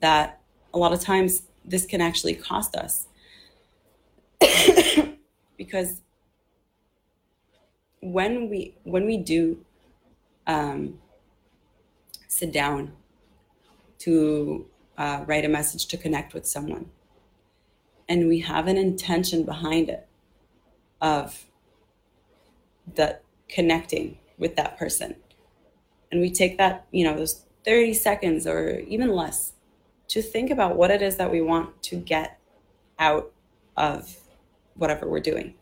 that 0.00 0.40
a 0.72 0.78
lot 0.78 0.92
of 0.92 1.00
times 1.00 1.42
this 1.64 1.86
can 1.86 2.00
actually 2.00 2.34
cost 2.34 2.74
us 2.74 3.06
because 5.56 6.00
when 8.00 8.50
we 8.50 8.74
when 8.82 9.06
we 9.06 9.16
do 9.16 9.64
um, 10.46 10.98
sit 12.28 12.52
down 12.52 12.92
to 13.98 14.66
uh, 14.96 15.24
write 15.26 15.44
a 15.44 15.48
message 15.48 15.86
to 15.86 15.96
connect 15.96 16.34
with 16.34 16.46
someone 16.46 16.90
and 18.08 18.28
we 18.28 18.40
have 18.40 18.66
an 18.66 18.76
intention 18.76 19.44
behind 19.44 19.88
it 19.88 20.06
of 21.00 21.46
that 22.94 23.22
connecting 23.48 24.18
with 24.38 24.56
that 24.56 24.78
person. 24.78 25.16
And 26.10 26.20
we 26.20 26.30
take 26.30 26.58
that, 26.58 26.86
you 26.90 27.04
know, 27.04 27.16
those 27.16 27.44
30 27.64 27.94
seconds 27.94 28.46
or 28.46 28.80
even 28.80 29.10
less 29.10 29.52
to 30.08 30.22
think 30.22 30.50
about 30.50 30.76
what 30.76 30.90
it 30.90 31.02
is 31.02 31.16
that 31.16 31.30
we 31.30 31.40
want 31.40 31.82
to 31.84 31.96
get 31.96 32.38
out 32.98 33.32
of 33.76 34.16
whatever 34.74 35.08
we're 35.08 35.20
doing. 35.20 35.54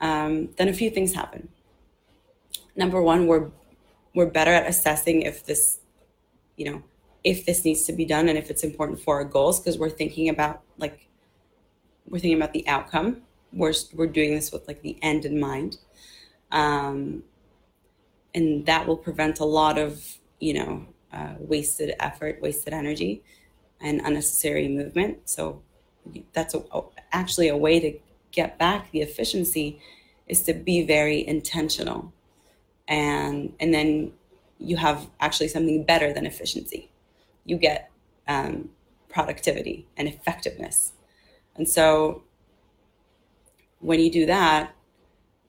Um, 0.00 0.50
then 0.56 0.68
a 0.68 0.72
few 0.72 0.90
things 0.90 1.14
happen. 1.14 1.48
Number 2.76 3.02
one, 3.02 3.26
we're 3.26 3.50
we're 4.14 4.26
better 4.26 4.52
at 4.52 4.66
assessing 4.66 5.22
if 5.22 5.44
this, 5.44 5.78
you 6.56 6.70
know, 6.70 6.82
if 7.28 7.44
this 7.44 7.62
needs 7.62 7.84
to 7.84 7.92
be 7.92 8.06
done 8.06 8.26
and 8.30 8.38
if 8.38 8.48
it's 8.48 8.64
important 8.64 8.98
for 8.98 9.16
our 9.16 9.24
goals 9.24 9.60
because 9.60 9.76
we're 9.76 9.90
thinking 9.90 10.30
about 10.30 10.62
like 10.78 11.06
we're 12.08 12.18
thinking 12.18 12.38
about 12.38 12.54
the 12.54 12.66
outcome. 12.66 13.20
We're 13.52 13.74
we're 13.92 14.06
doing 14.06 14.34
this 14.34 14.50
with 14.50 14.66
like 14.66 14.80
the 14.80 14.98
end 15.02 15.26
in 15.26 15.38
mind. 15.38 15.76
Um, 16.50 17.24
and 18.34 18.64
that 18.64 18.86
will 18.86 18.96
prevent 18.96 19.40
a 19.40 19.44
lot 19.44 19.76
of 19.76 20.18
you 20.40 20.54
know 20.54 20.86
uh, 21.12 21.34
wasted 21.38 21.94
effort 22.00 22.40
wasted 22.40 22.72
energy 22.72 23.22
and 23.78 24.00
unnecessary 24.00 24.68
movement. 24.68 25.28
So 25.28 25.60
that's 26.32 26.54
a, 26.54 26.62
actually 27.12 27.48
a 27.48 27.56
way 27.56 27.78
to 27.78 27.98
get 28.30 28.58
back 28.58 28.90
the 28.90 29.02
efficiency 29.02 29.80
is 30.26 30.42
to 30.44 30.54
be 30.54 30.82
very 30.82 31.26
intentional. 31.26 32.10
And 32.86 33.52
and 33.60 33.74
then 33.74 34.12
you 34.58 34.78
have 34.78 35.10
actually 35.20 35.48
something 35.48 35.84
better 35.84 36.10
than 36.14 36.24
efficiency 36.24 36.90
you 37.48 37.56
get 37.56 37.90
um, 38.28 38.68
productivity 39.08 39.86
and 39.96 40.06
effectiveness 40.06 40.92
and 41.56 41.68
so 41.68 42.22
when 43.80 44.00
you 44.00 44.10
do 44.10 44.26
that 44.26 44.74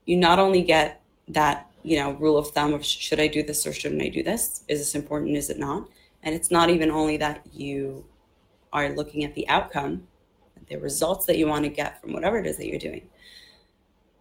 you 0.05 0.17
not 0.17 0.39
only 0.39 0.63
get 0.63 1.01
that 1.27 1.69
you 1.83 1.97
know 1.97 2.13
rule 2.13 2.37
of 2.37 2.49
thumb 2.49 2.73
of 2.73 2.83
should 2.83 3.19
I 3.19 3.27
do 3.27 3.43
this 3.43 3.65
or 3.65 3.73
shouldn't 3.73 4.01
I 4.01 4.09
do 4.09 4.23
this? 4.23 4.63
Is 4.67 4.79
this 4.79 4.95
important? 4.95 5.37
Is 5.37 5.49
it 5.49 5.59
not? 5.59 5.87
And 6.23 6.35
it's 6.35 6.51
not 6.51 6.69
even 6.69 6.91
only 6.91 7.17
that 7.17 7.45
you 7.53 8.05
are 8.73 8.89
looking 8.89 9.23
at 9.23 9.35
the 9.35 9.47
outcome, 9.47 10.07
the 10.67 10.77
results 10.77 11.25
that 11.27 11.37
you 11.37 11.47
want 11.47 11.63
to 11.63 11.69
get 11.69 12.01
from 12.01 12.13
whatever 12.13 12.37
it 12.39 12.45
is 12.45 12.57
that 12.57 12.67
you're 12.67 12.79
doing, 12.79 13.07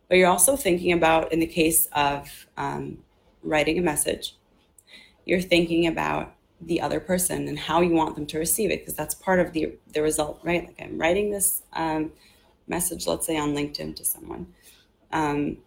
but 0.08 0.16
you're 0.16 0.28
also 0.28 0.56
thinking 0.56 0.92
about 0.92 1.32
in 1.32 1.40
the 1.40 1.46
case 1.46 1.88
of 1.92 2.46
um, 2.56 2.98
writing 3.42 3.78
a 3.78 3.82
message, 3.82 4.36
you're 5.24 5.40
thinking 5.40 5.86
about 5.86 6.34
the 6.60 6.80
other 6.80 7.00
person 7.00 7.46
and 7.48 7.58
how 7.58 7.80
you 7.80 7.92
want 7.92 8.16
them 8.16 8.26
to 8.26 8.38
receive 8.38 8.70
it 8.70 8.80
because 8.80 8.94
that's 8.94 9.14
part 9.14 9.40
of 9.40 9.52
the 9.52 9.74
the 9.92 10.02
result, 10.02 10.40
right? 10.42 10.66
Like 10.66 10.80
I'm 10.80 10.98
writing 10.98 11.30
this 11.30 11.62
um, 11.72 12.12
message, 12.66 13.06
let's 13.06 13.26
say 13.26 13.36
on 13.36 13.54
LinkedIn 13.54 13.96
to 13.96 14.04
someone. 14.04 14.52
Um, 15.12 15.58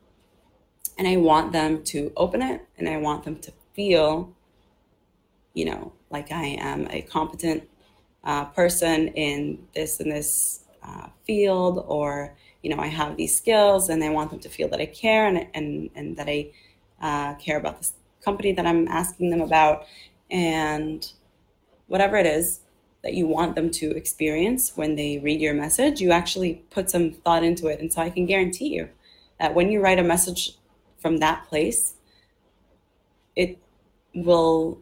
and 0.97 1.07
I 1.07 1.17
want 1.17 1.51
them 1.51 1.83
to 1.85 2.11
open 2.15 2.41
it 2.41 2.65
and 2.77 2.87
I 2.87 2.97
want 2.97 3.23
them 3.23 3.37
to 3.39 3.51
feel, 3.73 4.33
you 5.53 5.65
know, 5.65 5.93
like 6.09 6.31
I 6.31 6.57
am 6.59 6.87
a 6.89 7.01
competent 7.01 7.67
uh, 8.23 8.45
person 8.45 9.07
in 9.09 9.65
this 9.73 9.99
and 9.99 10.11
this 10.11 10.63
uh, 10.83 11.07
field, 11.25 11.83
or 11.87 12.35
you 12.61 12.75
know, 12.75 12.81
I 12.81 12.87
have 12.87 13.17
these 13.17 13.35
skills, 13.35 13.89
and 13.89 14.03
I 14.03 14.09
want 14.09 14.29
them 14.29 14.39
to 14.39 14.49
feel 14.49 14.67
that 14.69 14.79
I 14.79 14.85
care 14.85 15.25
and 15.25 15.47
and 15.53 15.89
and 15.95 16.17
that 16.17 16.27
I 16.27 16.51
uh, 17.01 17.35
care 17.35 17.57
about 17.57 17.77
this 17.77 17.93
company 18.23 18.53
that 18.53 18.65
I'm 18.65 18.87
asking 18.87 19.31
them 19.31 19.41
about, 19.41 19.85
and 20.31 21.11
whatever 21.87 22.17
it 22.17 22.25
is 22.25 22.61
that 23.03 23.13
you 23.13 23.27
want 23.27 23.55
them 23.55 23.69
to 23.69 23.91
experience 23.91 24.73
when 24.75 24.95
they 24.95 25.19
read 25.19 25.41
your 25.41 25.53
message, 25.53 25.99
you 26.01 26.11
actually 26.11 26.63
put 26.69 26.89
some 26.89 27.11
thought 27.11 27.43
into 27.43 27.67
it, 27.67 27.79
and 27.79 27.91
so 27.91 28.01
I 28.01 28.09
can 28.09 28.25
guarantee 28.25 28.73
you 28.73 28.89
that 29.39 29.53
when 29.53 29.71
you 29.71 29.81
write 29.81 29.99
a 29.99 30.03
message 30.03 30.53
from 30.97 31.17
that 31.17 31.47
place, 31.47 31.95
it 33.35 33.57
will 34.13 34.79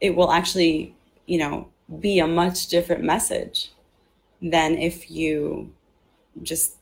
it 0.00 0.14
will 0.14 0.30
actually, 0.30 0.94
you 1.26 1.38
know, 1.38 1.68
be 2.00 2.18
a 2.18 2.26
much 2.26 2.66
different 2.66 3.02
message 3.02 3.72
than 4.42 4.76
if 4.76 5.10
you 5.10 5.72
just 6.42 6.76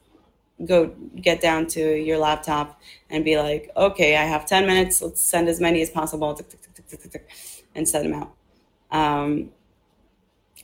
go 0.65 0.87
get 1.21 1.41
down 1.41 1.67
to 1.67 1.97
your 1.97 2.19
laptop 2.19 2.81
and 3.11 3.25
be 3.25 3.39
like, 3.39 3.71
okay, 3.77 4.17
I 4.17 4.25
have 4.25 4.47
10 4.47 4.67
minutes, 4.67 5.03
let's 5.03 5.21
send 5.21 5.49
as 5.49 5.61
many 5.61 5.83
as 5.83 5.91
possible 5.91 6.35
and 7.75 7.89
set 7.89 8.03
them 8.03 8.15
out. 8.15 8.35
Um, 8.91 9.51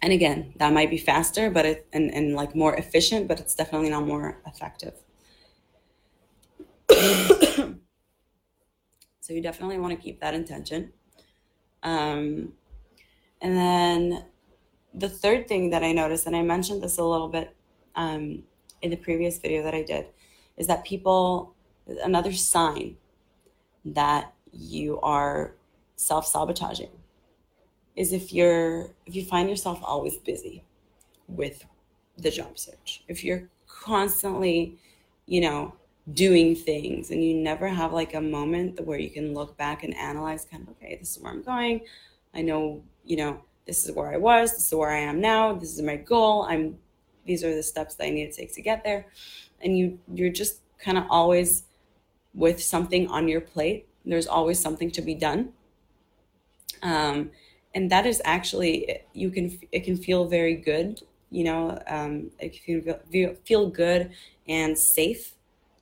and 0.00 0.12
again, 0.12 0.52
that 0.56 0.72
might 0.72 0.90
be 0.90 0.98
faster, 0.98 1.50
but 1.50 1.66
it, 1.66 1.86
and, 1.92 2.12
and 2.14 2.34
like 2.34 2.54
more 2.54 2.74
efficient, 2.76 3.26
but 3.26 3.40
it's 3.40 3.54
definitely 3.54 3.90
not 3.90 4.06
more 4.06 4.38
effective. 4.46 4.94
so 9.20 9.32
you 9.32 9.42
definitely 9.42 9.78
want 9.78 9.96
to 9.96 10.02
keep 10.02 10.20
that 10.20 10.34
intention. 10.34 10.92
Um, 11.82 12.52
and 13.40 13.56
then 13.56 14.24
the 14.94 15.08
third 15.08 15.48
thing 15.48 15.70
that 15.70 15.82
I 15.82 15.92
noticed, 15.92 16.26
and 16.26 16.36
I 16.36 16.42
mentioned 16.42 16.82
this 16.82 16.98
a 16.98 17.04
little 17.04 17.28
bit 17.28 17.54
um, 17.96 18.44
in 18.82 18.90
the 18.90 18.96
previous 18.96 19.38
video 19.38 19.62
that 19.64 19.74
I 19.74 19.82
did, 19.82 20.06
is 20.56 20.66
that 20.68 20.84
people, 20.84 21.54
another 22.02 22.32
sign 22.32 22.96
that 23.84 24.32
you 24.52 25.00
are 25.00 25.54
self 25.96 26.26
sabotaging 26.26 26.90
is 27.98 28.12
if 28.12 28.32
you're 28.32 28.90
if 29.06 29.16
you 29.16 29.24
find 29.24 29.50
yourself 29.50 29.80
always 29.82 30.16
busy 30.18 30.62
with 31.26 31.66
the 32.16 32.30
job 32.30 32.56
search. 32.56 33.02
If 33.08 33.24
you're 33.24 33.48
constantly 33.66 34.78
you 35.26 35.40
know 35.40 35.74
doing 36.12 36.54
things 36.54 37.10
and 37.10 37.22
you 37.22 37.34
never 37.34 37.68
have 37.68 37.92
like 37.92 38.14
a 38.14 38.20
moment 38.20 38.80
where 38.86 38.98
you 38.98 39.10
can 39.10 39.34
look 39.34 39.56
back 39.58 39.82
and 39.82 39.94
analyze 39.96 40.46
kind 40.50 40.62
of 40.62 40.70
okay 40.70 40.96
this 40.96 41.16
is 41.16 41.22
where 41.22 41.32
i'm 41.32 41.42
going. 41.42 41.80
I 42.34 42.42
know 42.42 42.82
you 43.04 43.16
know 43.16 43.42
this 43.66 43.84
is 43.84 43.94
where 43.94 44.12
i 44.14 44.16
was 44.16 44.52
this 44.52 44.66
is 44.68 44.74
where 44.74 44.90
i 44.90 45.00
am 45.00 45.20
now 45.20 45.52
this 45.54 45.74
is 45.74 45.82
my 45.82 45.96
goal 45.96 46.44
i'm 46.44 46.78
these 47.26 47.44
are 47.44 47.54
the 47.54 47.62
steps 47.62 47.96
that 47.96 48.04
i 48.04 48.10
need 48.10 48.32
to 48.32 48.36
take 48.40 48.54
to 48.54 48.62
get 48.62 48.84
there. 48.84 49.06
And 49.60 49.76
you 49.76 49.98
you're 50.14 50.32
just 50.42 50.60
kind 50.78 50.96
of 50.96 51.04
always 51.10 51.64
with 52.32 52.62
something 52.62 53.08
on 53.08 53.26
your 53.26 53.40
plate. 53.40 53.88
There's 54.06 54.28
always 54.28 54.60
something 54.60 54.90
to 54.92 55.02
be 55.02 55.14
done. 55.14 55.52
Um, 56.82 57.32
and 57.78 57.92
that 57.92 58.06
is 58.06 58.20
actually 58.24 58.98
you 59.12 59.30
can 59.30 59.56
it 59.70 59.84
can 59.84 59.96
feel 59.96 60.24
very 60.26 60.56
good 60.56 61.00
you 61.30 61.44
know 61.44 61.80
um, 61.86 62.28
it 62.40 62.50
can 62.64 62.82
feel, 62.82 63.34
feel 63.44 63.70
good 63.70 64.10
and 64.48 64.76
safe 64.76 65.34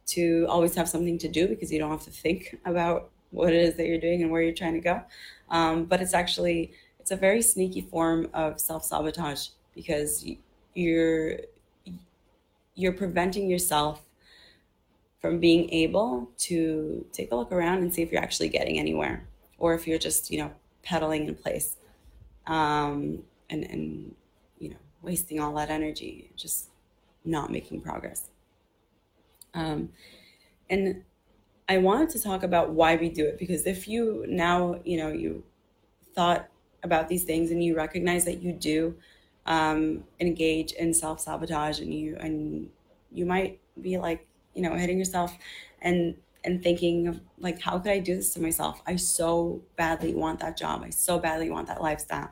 to 0.06 0.46
always 0.50 0.74
have 0.74 0.88
something 0.88 1.16
to 1.16 1.28
do 1.28 1.48
because 1.48 1.72
you 1.72 1.78
don't 1.78 1.90
have 1.90 2.04
to 2.04 2.10
think 2.10 2.58
about 2.66 3.08
what 3.30 3.52
it 3.52 3.62
is 3.66 3.76
that 3.76 3.86
you're 3.86 4.04
doing 4.08 4.22
and 4.22 4.30
where 4.30 4.42
you're 4.42 4.60
trying 4.62 4.74
to 4.74 4.80
go. 4.80 5.02
Um, 5.50 5.84
but 5.84 6.00
it's 6.02 6.14
actually 6.14 6.72
it's 7.00 7.10
a 7.10 7.16
very 7.16 7.40
sneaky 7.40 7.80
form 7.80 8.28
of 8.34 8.60
self 8.60 8.84
sabotage 8.84 9.48
because 9.74 10.26
you're 10.74 11.38
you're 12.74 12.92
preventing 12.92 13.48
yourself 13.48 14.02
from 15.22 15.40
being 15.40 15.70
able 15.70 16.30
to 16.36 17.06
take 17.12 17.32
a 17.32 17.36
look 17.36 17.50
around 17.52 17.78
and 17.78 17.92
see 17.94 18.02
if 18.02 18.12
you're 18.12 18.22
actually 18.22 18.50
getting 18.50 18.78
anywhere 18.78 19.26
or 19.58 19.72
if 19.74 19.86
you're 19.86 19.98
just 19.98 20.30
you 20.30 20.38
know 20.38 20.50
pedaling 20.82 21.26
in 21.26 21.34
place 21.34 21.75
um, 22.46 23.22
and 23.50 23.64
and 23.64 24.14
you 24.58 24.70
know 24.70 24.76
wasting 25.02 25.40
all 25.40 25.54
that 25.54 25.70
energy 25.70 26.30
just 26.36 26.70
not 27.24 27.50
making 27.50 27.80
progress. 27.80 28.30
Um, 29.54 29.90
and 30.70 31.04
I 31.68 31.78
wanted 31.78 32.10
to 32.10 32.22
talk 32.22 32.42
about 32.42 32.70
why 32.70 32.96
we 32.96 33.08
do 33.08 33.26
it 33.26 33.38
because 33.38 33.66
if 33.66 33.88
you 33.88 34.24
now, 34.28 34.80
you 34.84 34.98
know, 34.98 35.08
you 35.08 35.42
thought 36.14 36.48
about 36.82 37.08
these 37.08 37.24
things 37.24 37.50
and 37.50 37.62
you 37.62 37.76
recognize 37.76 38.24
that 38.24 38.42
you 38.42 38.52
do 38.52 38.94
um, 39.46 40.04
engage 40.20 40.72
in 40.72 40.94
self 40.94 41.20
sabotage 41.20 41.80
and 41.80 41.92
you 41.92 42.16
and 42.20 42.70
you 43.12 43.26
might 43.26 43.58
be 43.80 43.98
like, 43.98 44.26
you 44.54 44.62
know, 44.62 44.74
hitting 44.74 44.98
yourself 44.98 45.36
and 45.82 46.16
and 46.46 46.62
thinking 46.62 47.08
of 47.08 47.20
like, 47.38 47.60
how 47.60 47.78
could 47.78 47.90
I 47.90 47.98
do 47.98 48.14
this 48.14 48.32
to 48.34 48.40
myself? 48.40 48.80
I 48.86 48.96
so 48.96 49.62
badly 49.76 50.14
want 50.14 50.40
that 50.40 50.56
job. 50.56 50.82
I 50.84 50.90
so 50.90 51.18
badly 51.18 51.50
want 51.50 51.66
that 51.66 51.82
lifestyle. 51.82 52.30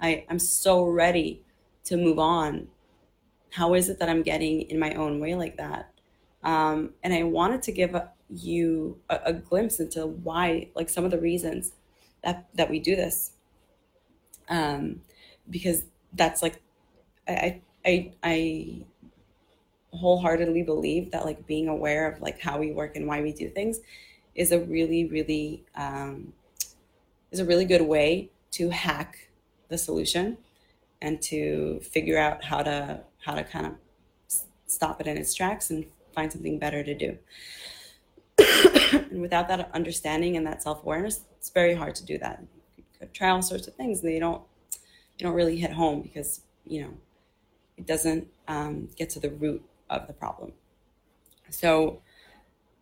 I, 0.00 0.24
I'm 0.30 0.38
so 0.38 0.84
ready 0.84 1.42
to 1.84 1.96
move 1.96 2.18
on. 2.18 2.68
How 3.50 3.74
is 3.74 3.88
it 3.88 3.98
that 3.98 4.08
I'm 4.08 4.22
getting 4.22 4.62
in 4.62 4.78
my 4.78 4.94
own 4.94 5.18
way 5.18 5.34
like 5.34 5.56
that? 5.56 5.90
Um, 6.44 6.94
and 7.02 7.12
I 7.12 7.24
wanted 7.24 7.62
to 7.62 7.72
give 7.72 7.96
you 8.30 9.00
a, 9.10 9.18
a, 9.26 9.32
glimpse 9.32 9.80
into 9.80 10.06
why, 10.06 10.68
like 10.76 10.88
some 10.88 11.04
of 11.04 11.10
the 11.10 11.18
reasons 11.18 11.72
that, 12.22 12.46
that 12.54 12.70
we 12.70 12.78
do 12.78 12.94
this. 12.94 13.32
Um, 14.48 15.00
because 15.50 15.84
that's 16.12 16.42
like, 16.42 16.62
I, 17.26 17.62
I, 17.84 18.12
I 18.22 18.84
wholeheartedly 19.96 20.62
believe 20.62 21.10
that 21.10 21.24
like 21.24 21.46
being 21.46 21.68
aware 21.68 22.10
of 22.10 22.20
like 22.20 22.40
how 22.40 22.58
we 22.58 22.72
work 22.72 22.96
and 22.96 23.06
why 23.06 23.22
we 23.22 23.32
do 23.32 23.48
things 23.48 23.80
is 24.34 24.52
a 24.52 24.60
really, 24.60 25.06
really, 25.06 25.64
um, 25.74 26.32
is 27.30 27.40
a 27.40 27.44
really 27.44 27.64
good 27.64 27.82
way 27.82 28.30
to 28.52 28.70
hack 28.70 29.28
the 29.68 29.78
solution 29.78 30.38
and 31.02 31.20
to 31.22 31.80
figure 31.80 32.18
out 32.18 32.44
how 32.44 32.62
to, 32.62 33.00
how 33.24 33.34
to 33.34 33.44
kind 33.44 33.66
of 33.66 33.74
stop 34.66 35.00
it 35.00 35.06
in 35.06 35.16
its 35.16 35.34
tracks 35.34 35.70
and 35.70 35.86
find 36.14 36.32
something 36.32 36.58
better 36.58 36.82
to 36.82 36.94
do. 36.94 37.18
and 38.92 39.20
without 39.20 39.48
that 39.48 39.70
understanding 39.74 40.36
and 40.36 40.46
that 40.46 40.62
self 40.62 40.82
awareness, 40.82 41.20
it's 41.38 41.50
very 41.50 41.74
hard 41.74 41.94
to 41.94 42.04
do 42.04 42.18
that. 42.18 42.42
You 42.76 42.84
could 42.98 43.14
try 43.14 43.30
all 43.30 43.42
sorts 43.42 43.66
of 43.66 43.74
things, 43.74 44.02
and 44.02 44.12
they 44.12 44.18
don't 44.18 44.42
they 45.18 45.24
don't 45.24 45.34
really 45.34 45.56
hit 45.56 45.72
home 45.72 46.02
because 46.02 46.40
you 46.66 46.82
know 46.82 46.94
it 47.76 47.86
doesn't 47.86 48.28
um, 48.48 48.88
get 48.96 49.10
to 49.10 49.20
the 49.20 49.30
root 49.30 49.62
of 49.90 50.06
the 50.06 50.12
problem. 50.12 50.52
So 51.50 52.02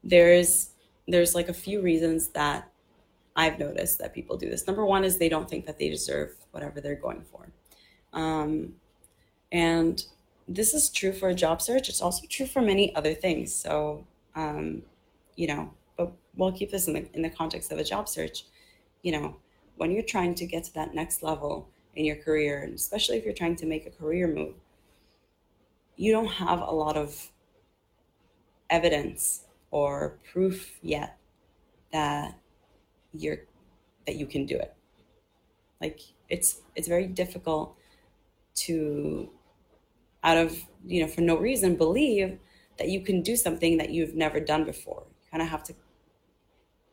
there's 0.03 0.71
there's 1.07 1.35
like 1.35 1.49
a 1.49 1.55
few 1.55 1.83
reasons 1.83 2.29
that 2.29 2.71
I've 3.37 3.59
noticed 3.59 3.99
that 3.99 4.15
people 4.15 4.37
do 4.37 4.49
this. 4.49 4.67
Number 4.67 4.87
one 4.87 5.05
is 5.05 5.19
they 5.19 5.29
don't 5.29 5.49
think 5.49 5.67
that 5.67 5.79
they 5.79 5.91
deserve 5.91 6.35
whatever 6.53 6.81
they're 6.81 6.95
going 6.95 7.23
for. 7.31 7.49
Um, 8.13 8.75
and 9.53 10.03
this 10.49 10.73
is 10.73 10.91
true 10.91 11.13
for 11.13 11.29
a 11.29 11.35
job 11.35 11.61
search. 11.61 11.89
It's 11.89 12.01
also 12.01 12.27
true 12.29 12.47
for 12.47 12.63
many 12.63 12.95
other 12.95 13.15
things. 13.15 13.55
So, 13.55 14.07
um, 14.35 14.83
you 15.37 15.47
know, 15.47 15.73
but 15.97 16.13
we'll 16.37 16.53
keep 16.53 16.71
this 16.71 16.87
in 16.87 16.95
the 16.95 17.09
in 17.15 17.23
the 17.23 17.31
context 17.31 17.73
of 17.73 17.79
a 17.79 17.85
job 17.85 18.09
search. 18.09 18.45
You 19.03 19.13
know, 19.13 19.37
when 19.77 19.91
you're 19.91 20.03
trying 20.03 20.35
to 20.37 20.47
get 20.47 20.65
to 20.65 20.75
that 20.75 20.95
next 20.95 21.23
level 21.23 21.69
in 21.97 22.05
your 22.05 22.17
career, 22.17 22.63
and 22.63 22.75
especially 22.75 23.17
if 23.17 23.25
you're 23.25 23.35
trying 23.35 23.57
to 23.57 23.67
make 23.67 23.87
a 23.87 23.91
career 23.91 24.29
move, 24.29 24.55
you 25.97 26.13
don't 26.13 26.27
have 26.27 26.61
a 26.61 26.71
lot 26.71 26.97
of 26.97 27.31
evidence 28.71 29.45
or 29.71 30.19
proof 30.33 30.79
yet 30.83 31.17
that 31.93 32.39
you're 33.13 33.39
that 34.07 34.17
you 34.17 34.27
can 34.27 34.47
do 34.47 34.57
it. 34.57 34.75
Like 35.81 36.01
it's 36.29 36.61
it's 36.75 36.89
very 36.89 37.07
difficult 37.07 37.77
to 38.67 39.31
out 40.23 40.37
of 40.37 40.57
you 40.85 41.03
know 41.03 41.09
for 41.09 41.21
no 41.21 41.37
reason 41.37 41.77
believe 41.77 42.39
that 42.79 42.89
you 42.89 43.01
can 43.01 43.23
do 43.23 43.37
something 43.37 43.79
that 43.79 43.91
you've 43.91 44.15
never 44.15 44.41
done 44.41 44.65
before. 44.65 45.05
You 45.09 45.31
kind 45.31 45.43
of 45.43 45.49
have 45.49 45.65
to 45.65 45.75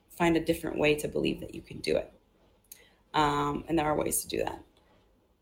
find 0.10 0.38
a 0.38 0.40
different 0.40 0.78
way 0.78 0.96
to 0.96 1.08
believe 1.08 1.40
that 1.40 1.56
you 1.56 1.62
can 1.62 1.80
do 1.80 1.98
it. 1.98 2.12
Um, 3.14 3.64
and 3.68 3.78
there 3.78 3.86
are 3.86 3.96
ways 3.96 4.22
to 4.22 4.28
do 4.28 4.38
that. 4.44 4.62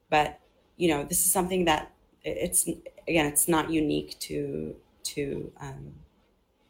But 0.09 0.39
you 0.77 0.89
know 0.89 1.03
this 1.03 1.25
is 1.25 1.31
something 1.31 1.65
that 1.65 1.91
it's 2.23 2.67
again 3.07 3.25
it's 3.25 3.47
not 3.47 3.69
unique 3.69 4.17
to 4.19 4.75
to 5.03 5.51
um, 5.59 5.93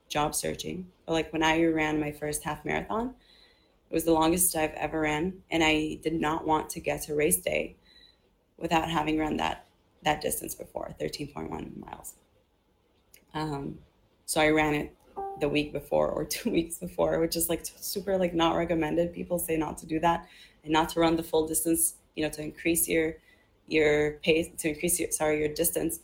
job 0.08 0.34
searching 0.34 0.88
but 1.06 1.14
like 1.14 1.32
when 1.34 1.44
i 1.44 1.64
ran 1.66 2.00
my 2.00 2.12
first 2.12 2.44
half 2.44 2.64
marathon 2.66 3.14
it 3.90 3.94
was 3.94 4.04
the 4.04 4.14
longest 4.14 4.56
i've 4.56 4.74
ever 4.74 5.02
ran 5.02 5.34
and 5.52 5.64
i 5.64 5.98
did 6.04 6.14
not 6.14 6.46
want 6.46 6.70
to 6.70 6.80
get 6.80 7.02
to 7.02 7.16
race 7.16 7.38
day 7.38 7.76
without 8.58 8.90
having 8.90 9.18
run 9.18 9.38
that 9.38 9.66
that 10.04 10.22
distance 10.22 10.56
before, 10.56 10.96
13.1 11.00 11.50
miles. 11.78 12.14
Um, 13.34 13.80
so 14.26 14.42
I 14.42 14.50
ran 14.50 14.74
it 14.74 14.96
the 15.40 15.50
week 15.50 15.74
before 15.74 16.10
or 16.10 16.26
two 16.26 16.52
weeks 16.52 16.78
before, 16.78 17.20
which 17.20 17.36
is 17.36 17.50
like 17.50 17.66
super 17.80 18.18
like 18.18 18.34
not 18.34 18.56
recommended. 18.56 19.14
People 19.14 19.40
say 19.40 19.58
not 19.58 19.78
to 19.80 19.86
do 19.86 20.00
that 20.00 20.28
and 20.64 20.72
not 20.72 20.90
to 20.90 21.00
run 21.00 21.16
the 21.16 21.24
full 21.24 21.48
distance, 21.48 21.96
you 22.16 22.24
know, 22.24 22.30
to 22.30 22.42
increase 22.42 22.88
your 22.88 23.16
your 23.72 24.14
pace, 24.24 24.50
to 24.60 24.70
increase 24.70 25.00
your 25.00 25.12
sorry, 25.12 25.40
your 25.40 25.54
distance 25.54 26.00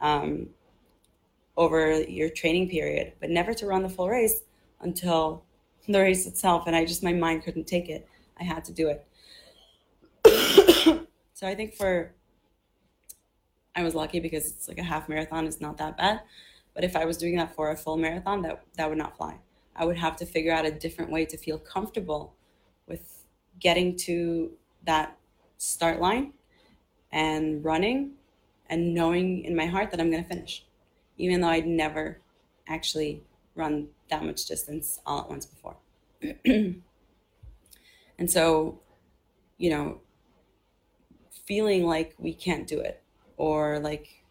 um, 0.00 0.48
over 1.56 2.00
your 2.02 2.30
training 2.30 2.68
period, 2.68 3.12
but 3.20 3.30
never 3.30 3.52
to 3.54 3.66
run 3.66 3.82
the 3.82 3.88
full 3.88 4.08
race 4.08 4.42
until 4.80 5.44
the 5.88 6.00
race 6.00 6.26
itself. 6.26 6.64
And 6.66 6.76
I 6.76 6.84
just 6.84 7.02
my 7.02 7.12
mind 7.12 7.44
couldn't 7.44 7.66
take 7.66 7.88
it. 7.88 8.08
I 8.38 8.44
had 8.44 8.64
to 8.66 8.72
do 8.72 8.88
it. 8.88 9.06
so 11.34 11.46
I 11.46 11.54
think 11.54 11.74
for 11.74 12.14
I 13.74 13.82
was 13.82 13.94
lucky 13.94 14.20
because 14.20 14.46
it's 14.46 14.68
like 14.68 14.78
a 14.78 14.82
half 14.82 15.08
marathon 15.08 15.46
is 15.46 15.60
not 15.60 15.78
that 15.78 15.96
bad. 15.96 16.20
But 16.74 16.84
if 16.84 16.94
I 16.94 17.04
was 17.04 17.16
doing 17.16 17.36
that 17.36 17.54
for 17.54 17.70
a 17.70 17.76
full 17.76 17.96
marathon, 17.96 18.42
that 18.42 18.62
that 18.76 18.88
would 18.88 18.98
not 18.98 19.16
fly. 19.16 19.38
I 19.74 19.84
would 19.84 19.96
have 19.96 20.16
to 20.16 20.26
figure 20.26 20.52
out 20.52 20.66
a 20.66 20.70
different 20.70 21.10
way 21.10 21.24
to 21.26 21.36
feel 21.36 21.58
comfortable 21.58 22.34
with 22.86 23.24
getting 23.58 23.96
to 23.96 24.52
that 24.84 25.16
start 25.56 26.00
line 26.00 26.32
and 27.12 27.64
running 27.64 28.12
and 28.68 28.94
knowing 28.94 29.44
in 29.44 29.56
my 29.56 29.66
heart 29.66 29.90
that 29.90 30.00
I'm 30.00 30.10
going 30.10 30.22
to 30.22 30.28
finish, 30.28 30.64
even 31.16 31.40
though 31.40 31.48
I'd 31.48 31.66
never 31.66 32.20
actually 32.66 33.22
run 33.54 33.88
that 34.10 34.24
much 34.24 34.44
distance 34.46 35.00
all 35.06 35.20
at 35.20 35.28
once 35.28 35.46
before. 35.46 35.76
and 36.44 36.82
so, 38.26 38.80
you 39.56 39.70
know, 39.70 40.00
feeling 41.46 41.86
like 41.86 42.14
we 42.18 42.34
can't 42.34 42.66
do 42.66 42.78
it 42.78 43.02
or 43.38 43.78
like 43.78 44.22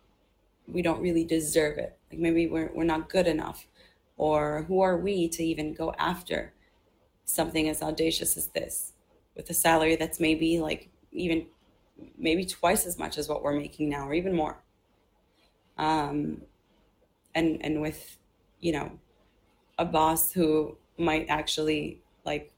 we 0.67 0.83
don't 0.83 1.01
really 1.01 1.23
deserve 1.23 1.79
it 1.79 1.97
like 2.11 2.19
maybe 2.19 2.47
we're, 2.47 2.69
we're 2.75 2.83
not 2.83 3.09
good 3.09 3.25
enough 3.25 3.65
or 4.17 4.65
who 4.67 4.81
are 4.81 4.97
we 4.97 5.27
to 5.27 5.43
even 5.43 5.73
go 5.73 5.91
after 5.97 6.53
something 7.25 7.69
as 7.69 7.81
audacious 7.81 8.37
as 8.37 8.47
this 8.47 8.93
with 9.35 9.49
a 9.49 9.53
salary 9.53 9.95
that's 9.95 10.19
maybe 10.19 10.59
like 10.59 10.89
even 11.11 11.45
maybe 12.17 12.45
twice 12.45 12.85
as 12.85 12.97
much 12.97 13.17
as 13.17 13.29
what 13.29 13.43
we're 13.43 13.57
making 13.57 13.89
now 13.89 14.07
or 14.07 14.13
even 14.13 14.35
more. 14.35 14.61
Um 15.77 16.41
and 17.35 17.59
and 17.61 17.81
with 17.81 18.17
you 18.59 18.71
know 18.71 18.91
a 19.77 19.85
boss 19.85 20.31
who 20.31 20.75
might 20.97 21.27
actually 21.29 22.01
like 22.25 22.51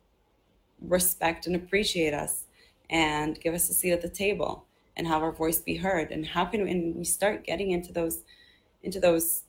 respect 0.81 1.47
and 1.47 1.55
appreciate 1.55 2.13
us 2.13 2.45
and 2.89 3.39
give 3.41 3.53
us 3.53 3.69
a 3.69 3.73
seat 3.73 3.91
at 3.91 4.01
the 4.01 4.09
table 4.09 4.65
and 4.95 5.07
have 5.07 5.21
our 5.21 5.31
voice 5.31 5.59
be 5.59 5.75
heard 5.75 6.11
and 6.11 6.25
how 6.25 6.45
can 6.45 6.63
we, 6.63 6.71
and 6.71 6.95
we 6.95 7.03
start 7.03 7.43
getting 7.43 7.71
into 7.71 7.91
those 7.91 8.23
into 8.83 8.99
those 8.99 9.43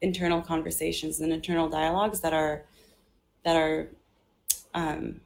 internal 0.00 0.40
conversations 0.40 1.20
and 1.20 1.32
internal 1.32 1.68
dialogues 1.68 2.20
that 2.20 2.32
are 2.32 2.64
that 3.44 3.56
are 3.56 3.88
um, 4.72 5.20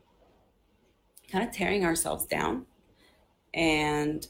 kind 1.31 1.47
of 1.47 1.53
tearing 1.53 1.85
ourselves 1.85 2.27
down 2.27 2.67
and 3.55 4.27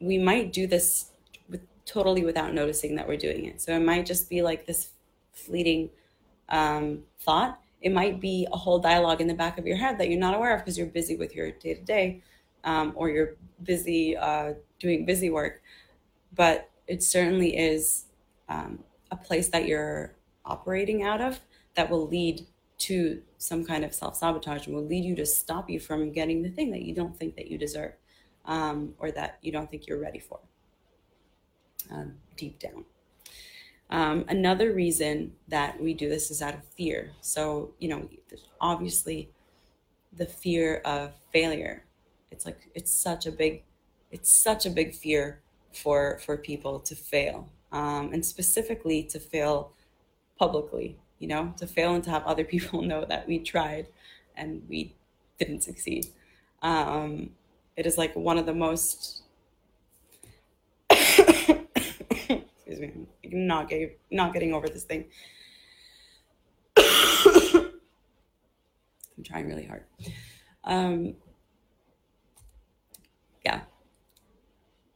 we 0.00 0.18
might 0.18 0.52
do 0.52 0.66
this 0.66 1.10
with 1.48 1.60
totally 1.84 2.24
without 2.24 2.54
noticing 2.54 2.96
that 2.96 3.06
we're 3.06 3.16
doing 3.16 3.46
it. 3.46 3.60
So 3.60 3.72
it 3.72 3.80
might 3.80 4.06
just 4.06 4.28
be 4.28 4.42
like 4.42 4.66
this 4.66 4.90
fleeting 5.32 5.90
um, 6.48 7.04
thought. 7.20 7.60
It 7.80 7.92
might 7.92 8.20
be 8.20 8.46
a 8.52 8.56
whole 8.56 8.78
dialogue 8.78 9.20
in 9.20 9.26
the 9.26 9.34
back 9.34 9.58
of 9.58 9.66
your 9.66 9.76
head 9.76 9.98
that 9.98 10.08
you're 10.08 10.20
not 10.20 10.34
aware 10.34 10.54
of 10.54 10.60
because 10.60 10.78
you're 10.78 10.86
busy 10.86 11.16
with 11.16 11.34
your 11.34 11.50
day 11.52 11.74
to 11.74 11.80
day 11.82 12.22
or 12.94 13.10
you're 13.10 13.34
busy 13.62 14.16
uh, 14.16 14.54
doing 14.78 15.04
busy 15.04 15.30
work. 15.30 15.62
But 16.34 16.70
it 16.86 17.02
certainly 17.02 17.56
is 17.56 18.04
um, 18.48 18.80
a 19.10 19.16
place 19.16 19.48
that 19.48 19.66
you're 19.66 20.14
operating 20.44 21.02
out 21.02 21.20
of 21.20 21.40
that 21.74 21.90
will 21.90 22.06
lead 22.06 22.46
to 22.78 23.22
some 23.38 23.64
kind 23.64 23.84
of 23.84 23.94
self-sabotage 23.94 24.66
and 24.66 24.74
will 24.74 24.84
lead 24.84 25.04
you 25.04 25.14
to 25.16 25.24
stop 25.24 25.70
you 25.70 25.78
from 25.78 26.12
getting 26.12 26.42
the 26.42 26.50
thing 26.50 26.70
that 26.72 26.82
you 26.82 26.94
don't 26.94 27.16
think 27.16 27.36
that 27.36 27.48
you 27.48 27.56
deserve 27.56 27.92
um, 28.44 28.94
or 28.98 29.10
that 29.12 29.38
you 29.42 29.52
don't 29.52 29.70
think 29.70 29.86
you're 29.86 30.00
ready 30.00 30.18
for 30.18 30.40
um, 31.90 32.14
deep 32.36 32.58
down. 32.58 32.84
Um, 33.90 34.24
another 34.28 34.72
reason 34.72 35.32
that 35.48 35.80
we 35.80 35.92
do 35.92 36.08
this 36.08 36.30
is 36.30 36.40
out 36.40 36.54
of 36.54 36.64
fear. 36.76 37.12
So 37.20 37.74
you 37.78 37.88
know 37.88 38.08
obviously 38.60 39.30
the 40.14 40.26
fear 40.26 40.82
of 40.84 41.12
failure 41.32 41.84
it's 42.30 42.46
like 42.46 42.68
it's 42.74 42.92
such 42.92 43.26
a 43.26 43.32
big 43.32 43.62
it's 44.10 44.30
such 44.30 44.66
a 44.66 44.70
big 44.70 44.94
fear 44.94 45.40
for 45.72 46.18
for 46.24 46.36
people 46.36 46.78
to 46.80 46.94
fail 46.94 47.48
um, 47.72 48.12
and 48.12 48.24
specifically 48.24 49.02
to 49.02 49.18
fail 49.18 49.72
publicly 50.38 50.98
you 51.18 51.28
know 51.28 51.54
to 51.56 51.66
fail 51.66 51.94
and 51.94 52.04
to 52.04 52.10
have 52.10 52.24
other 52.24 52.44
people 52.54 52.82
know 52.82 53.04
that 53.04 53.26
we 53.26 53.38
tried 53.38 53.86
and 54.36 54.62
we 54.68 54.94
didn't 55.38 55.62
succeed. 55.62 56.06
Um, 56.62 57.30
it 57.76 57.86
is 57.86 57.98
like 57.98 58.14
one 58.14 58.38
of 58.38 58.46
the 58.46 58.54
most 58.54 59.22
excuse 60.90 62.80
me. 62.80 62.92
I'm 63.24 63.46
not 63.46 63.68
getting 63.68 63.90
not 64.10 64.32
getting 64.32 64.54
over 64.54 64.68
this 64.68 64.84
thing. 64.84 65.06
I'm 69.16 69.24
trying 69.24 69.48
really 69.48 69.66
hard. 69.66 69.84
Um, 70.64 71.14
yeah. 73.44 73.62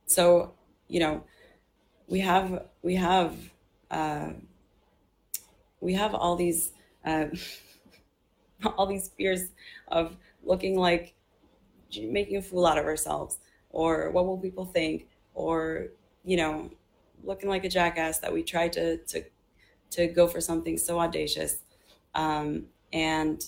So 0.07 0.55
you 0.89 1.01
know 1.01 1.25
we 2.07 2.21
have 2.21 2.67
we 2.83 2.97
have 2.97 3.35
uh, 3.91 4.31
we 5.81 5.95
have 5.95 6.15
all 6.15 6.37
these 6.37 6.73
uh, 7.05 7.27
all 8.77 8.87
these 8.87 9.11
fears 9.17 9.49
of 9.89 10.17
looking 10.43 10.79
like 10.79 11.15
making 12.01 12.37
a 12.37 12.43
fool 12.43 12.67
out 12.67 12.79
of 12.79 12.85
ourselves 12.85 13.39
or 13.71 14.11
what 14.11 14.27
will 14.27 14.39
people 14.39 14.65
think 14.65 15.09
or 15.35 15.89
you 16.25 16.37
know 16.37 16.71
looking 17.25 17.49
like 17.49 17.65
a 17.65 17.69
jackass 17.69 18.19
that 18.19 18.33
we 18.33 18.43
try 18.43 18.69
to 18.69 18.97
to 18.99 19.23
to 19.91 20.07
go 20.07 20.27
for 20.27 20.41
something 20.41 20.77
so 20.77 20.99
audacious. 20.99 21.59
Um, 22.15 22.67
and 22.93 23.45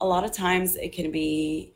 a 0.00 0.06
lot 0.06 0.24
of 0.24 0.32
times 0.32 0.76
it 0.76 0.92
can 0.92 1.10
be 1.10 1.74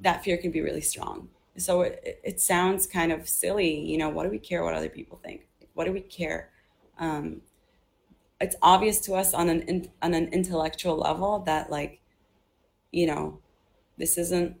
that 0.00 0.24
fear 0.24 0.36
can 0.36 0.50
be 0.50 0.62
really 0.62 0.80
strong. 0.80 1.28
So 1.58 1.82
it, 1.82 2.20
it 2.24 2.40
sounds 2.40 2.86
kind 2.86 3.12
of 3.12 3.28
silly 3.28 3.78
you 3.80 3.98
know 3.98 4.08
what 4.08 4.24
do 4.24 4.30
we 4.30 4.38
care 4.38 4.64
what 4.64 4.74
other 4.74 4.88
people 4.88 5.20
think? 5.22 5.46
What 5.74 5.84
do 5.84 5.92
we 5.92 6.00
care? 6.00 6.50
Um, 6.98 7.42
it's 8.40 8.56
obvious 8.62 9.00
to 9.02 9.14
us 9.14 9.34
on 9.34 9.48
an 9.48 9.88
on 10.02 10.14
an 10.14 10.28
intellectual 10.28 10.96
level 10.96 11.40
that 11.40 11.70
like 11.70 12.00
you 12.92 13.06
know 13.06 13.38
this 13.98 14.18
isn't 14.18 14.56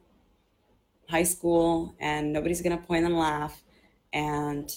high 1.08 1.22
school 1.22 1.94
and 2.00 2.32
nobody's 2.32 2.62
gonna 2.62 2.76
point 2.78 3.04
and 3.04 3.16
laugh. 3.18 3.62
And 4.12 4.72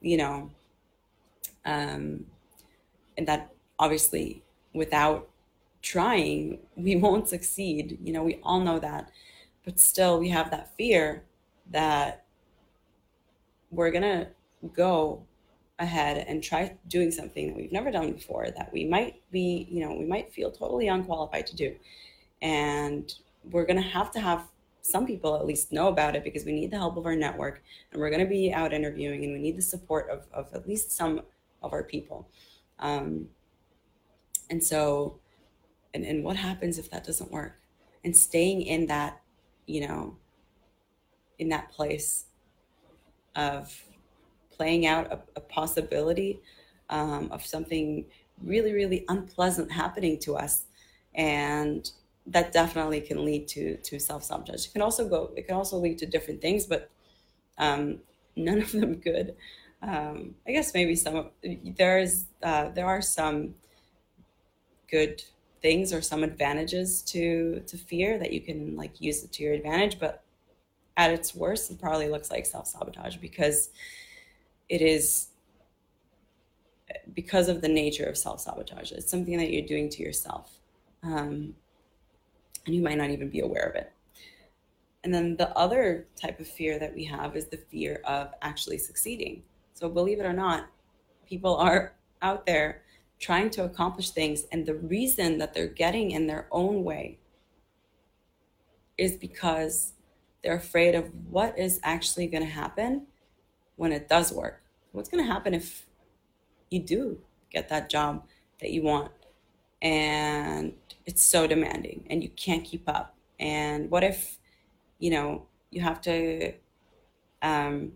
you 0.00 0.16
know 0.18 0.50
um 1.64 2.26
and 3.16 3.28
that 3.28 3.52
obviously 3.78 4.42
without 4.74 5.28
trying 5.82 6.58
we 6.76 6.96
won't 7.04 7.28
succeed. 7.28 7.98
You 8.02 8.12
know 8.12 8.22
we 8.24 8.40
all 8.42 8.60
know 8.60 8.78
that. 8.80 9.10
But 9.64 9.80
still 9.80 10.18
we 10.20 10.30
have 10.30 10.50
that 10.50 10.76
fear 10.76 11.24
that 11.70 12.24
we're 13.70 13.90
going 13.90 14.02
to 14.02 14.28
go 14.72 15.22
ahead 15.78 16.24
and 16.28 16.42
try 16.42 16.76
doing 16.88 17.10
something 17.10 17.48
that 17.48 17.56
we've 17.56 17.72
never 17.72 17.90
done 17.90 18.12
before 18.12 18.48
that 18.56 18.72
we 18.72 18.84
might 18.84 19.20
be, 19.32 19.66
you 19.70 19.80
know, 19.80 19.94
we 19.94 20.04
might 20.04 20.32
feel 20.32 20.50
totally 20.50 20.88
unqualified 20.88 21.46
to 21.48 21.56
do. 21.56 21.74
And 22.40 23.12
we're 23.50 23.66
going 23.66 23.82
to 23.82 23.88
have 23.88 24.10
to 24.12 24.20
have 24.20 24.48
some 24.82 25.06
people 25.06 25.34
at 25.34 25.46
least 25.46 25.72
know 25.72 25.88
about 25.88 26.14
it 26.14 26.22
because 26.22 26.44
we 26.44 26.52
need 26.52 26.70
the 26.70 26.76
help 26.76 26.96
of 26.96 27.06
our 27.06 27.16
network 27.16 27.62
and 27.90 28.00
we're 28.00 28.10
going 28.10 28.20
to 28.20 28.26
be 28.26 28.52
out 28.52 28.72
interviewing 28.72 29.24
and 29.24 29.32
we 29.32 29.38
need 29.38 29.56
the 29.56 29.62
support 29.62 30.10
of, 30.10 30.26
of 30.32 30.52
at 30.52 30.68
least 30.68 30.92
some 30.92 31.22
of 31.62 31.72
our 31.72 31.82
people. 31.82 32.28
Um, 32.78 33.28
and 34.50 34.62
so, 34.62 35.18
and, 35.94 36.04
and 36.04 36.22
what 36.22 36.36
happens 36.36 36.78
if 36.78 36.90
that 36.90 37.04
doesn't 37.04 37.30
work? 37.30 37.58
And 38.04 38.14
staying 38.14 38.62
in 38.62 38.86
that, 38.86 39.22
you 39.66 39.86
know, 39.86 40.16
in 41.38 41.48
that 41.48 41.70
place 41.70 42.26
of 43.36 43.82
playing 44.50 44.86
out 44.86 45.10
a, 45.10 45.18
a 45.36 45.40
possibility 45.40 46.40
um, 46.90 47.28
of 47.32 47.44
something 47.44 48.04
really, 48.42 48.72
really 48.72 49.04
unpleasant 49.08 49.72
happening 49.72 50.18
to 50.20 50.36
us. 50.36 50.64
And 51.14 51.90
that 52.26 52.52
definitely 52.52 53.00
can 53.00 53.24
lead 53.24 53.48
to 53.48 53.76
to 53.78 53.98
self-sabotage. 53.98 54.66
It 54.66 54.72
can 54.72 54.82
also 54.82 55.08
go, 55.08 55.32
it 55.36 55.46
can 55.46 55.56
also 55.56 55.76
lead 55.76 55.98
to 55.98 56.06
different 56.06 56.40
things, 56.40 56.66
but 56.66 56.90
um, 57.58 58.00
none 58.36 58.62
of 58.62 58.72
them 58.72 58.96
good. 58.96 59.36
Um, 59.82 60.34
I 60.46 60.52
guess 60.52 60.72
maybe 60.72 60.96
some 60.96 61.30
there's 61.76 62.24
uh, 62.42 62.70
there 62.70 62.86
are 62.86 63.02
some 63.02 63.54
good 64.90 65.22
things 65.60 65.92
or 65.92 66.02
some 66.02 66.22
advantages 66.22 67.02
to 67.02 67.60
to 67.66 67.76
fear 67.76 68.18
that 68.18 68.32
you 68.32 68.40
can 68.40 68.76
like 68.76 69.00
use 69.00 69.22
it 69.24 69.32
to 69.32 69.42
your 69.42 69.54
advantage, 69.54 69.98
but 69.98 70.22
at 70.96 71.10
its 71.10 71.34
worst, 71.34 71.70
it 71.70 71.80
probably 71.80 72.08
looks 72.08 72.30
like 72.30 72.46
self 72.46 72.66
sabotage 72.66 73.16
because 73.16 73.70
it 74.68 74.80
is 74.80 75.28
because 77.12 77.48
of 77.48 77.60
the 77.60 77.68
nature 77.68 78.04
of 78.04 78.16
self 78.16 78.40
sabotage. 78.40 78.92
It's 78.92 79.10
something 79.10 79.36
that 79.38 79.50
you're 79.50 79.66
doing 79.66 79.88
to 79.90 80.02
yourself, 80.02 80.58
um, 81.02 81.54
and 82.66 82.74
you 82.74 82.82
might 82.82 82.98
not 82.98 83.10
even 83.10 83.28
be 83.28 83.40
aware 83.40 83.64
of 83.64 83.74
it. 83.74 83.92
And 85.02 85.12
then 85.12 85.36
the 85.36 85.56
other 85.56 86.06
type 86.16 86.40
of 86.40 86.48
fear 86.48 86.78
that 86.78 86.94
we 86.94 87.04
have 87.04 87.36
is 87.36 87.46
the 87.46 87.58
fear 87.58 88.00
of 88.04 88.32
actually 88.40 88.78
succeeding. 88.78 89.42
So, 89.74 89.88
believe 89.88 90.18
it 90.18 90.24
or 90.24 90.32
not, 90.32 90.66
people 91.28 91.56
are 91.56 91.94
out 92.22 92.46
there 92.46 92.82
trying 93.18 93.50
to 93.50 93.64
accomplish 93.64 94.10
things, 94.10 94.44
and 94.50 94.66
the 94.66 94.74
reason 94.74 95.38
that 95.38 95.54
they're 95.54 95.66
getting 95.66 96.10
in 96.10 96.26
their 96.26 96.46
own 96.50 96.84
way 96.84 97.18
is 98.96 99.16
because 99.16 99.92
they're 100.42 100.56
afraid 100.56 100.94
of 100.94 101.10
what 101.30 101.58
is 101.58 101.80
actually 101.82 102.26
going 102.26 102.42
to 102.42 102.50
happen 102.50 103.06
when 103.76 103.92
it 103.92 104.08
does 104.08 104.32
work. 104.32 104.62
What's 104.92 105.08
going 105.08 105.24
to 105.24 105.30
happen 105.30 105.54
if 105.54 105.86
you 106.70 106.80
do 106.80 107.18
get 107.50 107.68
that 107.68 107.90
job 107.90 108.26
that 108.60 108.70
you 108.70 108.82
want 108.82 109.10
and 109.82 110.72
it's 111.06 111.22
so 111.22 111.46
demanding 111.46 112.06
and 112.10 112.22
you 112.22 112.30
can't 112.30 112.64
keep 112.64 112.88
up? 112.88 113.16
And 113.38 113.90
what 113.90 114.04
if, 114.04 114.38
you 114.98 115.10
know, 115.10 115.46
you 115.70 115.82
have 115.82 116.00
to 116.02 116.52
um, 117.42 117.92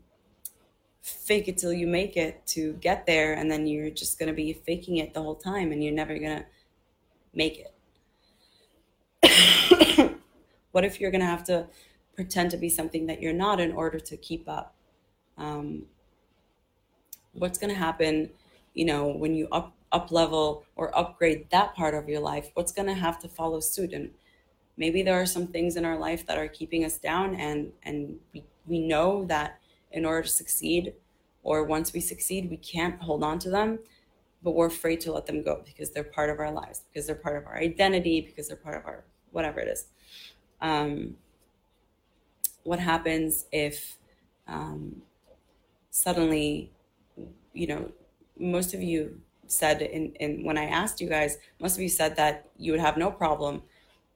fake 1.02 1.48
it 1.48 1.58
till 1.58 1.72
you 1.72 1.86
make 1.86 2.16
it 2.16 2.46
to 2.48 2.74
get 2.74 3.06
there 3.06 3.34
and 3.34 3.50
then 3.50 3.66
you're 3.66 3.90
just 3.90 4.18
going 4.18 4.28
to 4.28 4.34
be 4.34 4.52
faking 4.52 4.98
it 4.98 5.14
the 5.14 5.22
whole 5.22 5.36
time 5.36 5.72
and 5.72 5.82
you're 5.82 5.94
never 5.94 6.18
going 6.18 6.38
to 6.38 6.44
make 7.34 7.64
it? 9.22 10.16
what 10.72 10.84
if 10.84 11.00
you're 11.00 11.10
going 11.10 11.20
to 11.20 11.26
have 11.26 11.44
to 11.44 11.66
pretend 12.18 12.50
to 12.50 12.56
be 12.56 12.68
something 12.68 13.06
that 13.06 13.22
you're 13.22 13.32
not 13.32 13.60
in 13.60 13.70
order 13.70 14.00
to 14.00 14.16
keep 14.16 14.48
up. 14.48 14.74
Um, 15.36 15.84
what's 17.32 17.58
going 17.58 17.72
to 17.72 17.78
happen, 17.78 18.30
you 18.74 18.84
know, 18.84 19.06
when 19.06 19.36
you 19.36 19.46
up 19.52 19.72
up 19.92 20.10
level 20.10 20.64
or 20.76 20.96
upgrade 20.96 21.48
that 21.50 21.74
part 21.74 21.94
of 21.94 22.08
your 22.08 22.20
life? 22.20 22.50
What's 22.54 22.72
going 22.72 22.88
to 22.88 22.94
have 22.94 23.18
to 23.20 23.28
follow 23.28 23.60
suit? 23.60 23.92
And 23.92 24.10
maybe 24.76 25.02
there 25.02 25.20
are 25.20 25.26
some 25.26 25.46
things 25.46 25.76
in 25.76 25.84
our 25.84 25.98
life 25.98 26.26
that 26.26 26.38
are 26.38 26.48
keeping 26.48 26.84
us 26.84 26.98
down, 26.98 27.34
and 27.34 27.72
and 27.82 28.18
we 28.32 28.44
we 28.66 28.80
know 28.80 29.24
that 29.26 29.60
in 29.92 30.04
order 30.04 30.22
to 30.22 30.28
succeed, 30.28 30.94
or 31.42 31.64
once 31.64 31.92
we 31.92 32.00
succeed, 32.00 32.50
we 32.50 32.58
can't 32.58 33.00
hold 33.00 33.24
on 33.24 33.38
to 33.40 33.50
them 33.50 33.78
but 34.42 34.52
we're 34.52 34.66
afraid 34.66 35.00
to 35.00 35.12
let 35.12 35.26
them 35.26 35.42
go 35.42 35.62
because 35.64 35.90
they're 35.90 36.04
part 36.04 36.30
of 36.30 36.38
our 36.38 36.52
lives, 36.52 36.82
because 36.88 37.06
they're 37.06 37.16
part 37.16 37.36
of 37.36 37.46
our 37.46 37.58
identity, 37.58 38.20
because 38.20 38.48
they're 38.48 38.56
part 38.56 38.76
of 38.76 38.86
our 38.86 39.04
whatever 39.32 39.60
it 39.60 39.68
is. 39.68 39.86
Um, 40.60 41.16
what 42.62 42.78
happens 42.78 43.46
if 43.52 43.96
um, 44.46 45.02
suddenly, 45.90 46.72
you 47.52 47.66
know, 47.66 47.90
most 48.38 48.74
of 48.74 48.82
you 48.82 49.20
said 49.48 49.82
in, 49.82 50.12
in 50.14 50.44
when 50.44 50.56
I 50.58 50.64
asked 50.64 51.00
you 51.00 51.08
guys, 51.08 51.38
most 51.60 51.76
of 51.76 51.82
you 51.82 51.88
said 51.88 52.16
that 52.16 52.48
you 52.56 52.72
would 52.72 52.80
have 52.80 52.96
no 52.96 53.10
problem, 53.10 53.62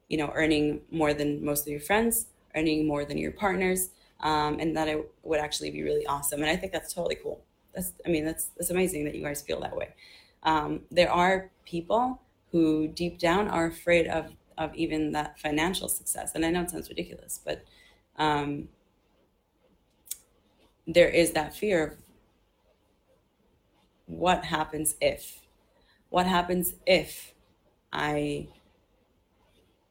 you 0.09 0.17
know, 0.17 0.31
earning 0.33 0.81
more 0.91 1.13
than 1.13 1.43
most 1.43 1.61
of 1.61 1.71
your 1.71 1.81
friends, 1.81 2.27
earning 2.55 2.87
more 2.87 3.05
than 3.05 3.17
your 3.17 3.31
partners, 3.31 3.89
um, 4.21 4.59
and 4.59 4.75
that 4.77 4.87
it 4.87 5.11
would 5.23 5.39
actually 5.39 5.71
be 5.71 5.83
really 5.83 6.05
awesome. 6.07 6.41
And 6.41 6.49
I 6.49 6.55
think 6.55 6.71
that's 6.71 6.93
totally 6.93 7.15
cool. 7.15 7.41
That's, 7.73 7.93
I 8.05 8.09
mean, 8.09 8.25
that's 8.25 8.45
that's 8.57 8.69
amazing 8.69 9.05
that 9.05 9.15
you 9.15 9.23
guys 9.23 9.41
feel 9.41 9.59
that 9.61 9.75
way. 9.75 9.89
Um, 10.43 10.81
there 10.91 11.11
are 11.11 11.49
people 11.65 12.21
who 12.51 12.87
deep 12.87 13.17
down 13.17 13.47
are 13.47 13.65
afraid 13.65 14.07
of 14.07 14.31
of 14.57 14.73
even 14.75 15.11
that 15.13 15.39
financial 15.39 15.87
success. 15.87 16.33
And 16.35 16.45
I 16.45 16.51
know 16.51 16.61
it 16.61 16.69
sounds 16.69 16.89
ridiculous, 16.89 17.39
but 17.43 17.63
um, 18.17 18.69
there 20.87 21.09
is 21.09 21.31
that 21.31 21.55
fear 21.55 21.83
of 21.83 21.97
what 24.17 24.45
happens 24.45 24.95
if? 25.01 25.41
What 26.09 26.25
happens 26.25 26.75
if 26.85 27.33
i 27.95 28.47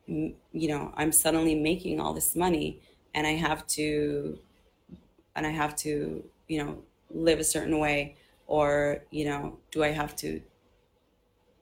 you 0.07 0.69
know 0.69 0.93
i'm 0.97 1.13
suddenly 1.13 1.55
making 1.55 2.01
all 2.01 2.13
this 2.13 2.35
money 2.35 2.83
and 3.15 3.25
i 3.25 3.31
have 3.31 3.65
to 3.69 4.37
and 5.37 5.47
i 5.47 5.51
have 5.51 5.77
to 5.77 6.25
you 6.49 6.63
know 6.63 6.83
live 7.11 7.39
a 7.39 7.45
certain 7.45 7.79
way? 7.79 8.17
Or 8.47 9.05
you 9.11 9.25
know 9.25 9.59
do 9.71 9.83
i 9.83 9.89
have 9.89 10.15
to 10.17 10.43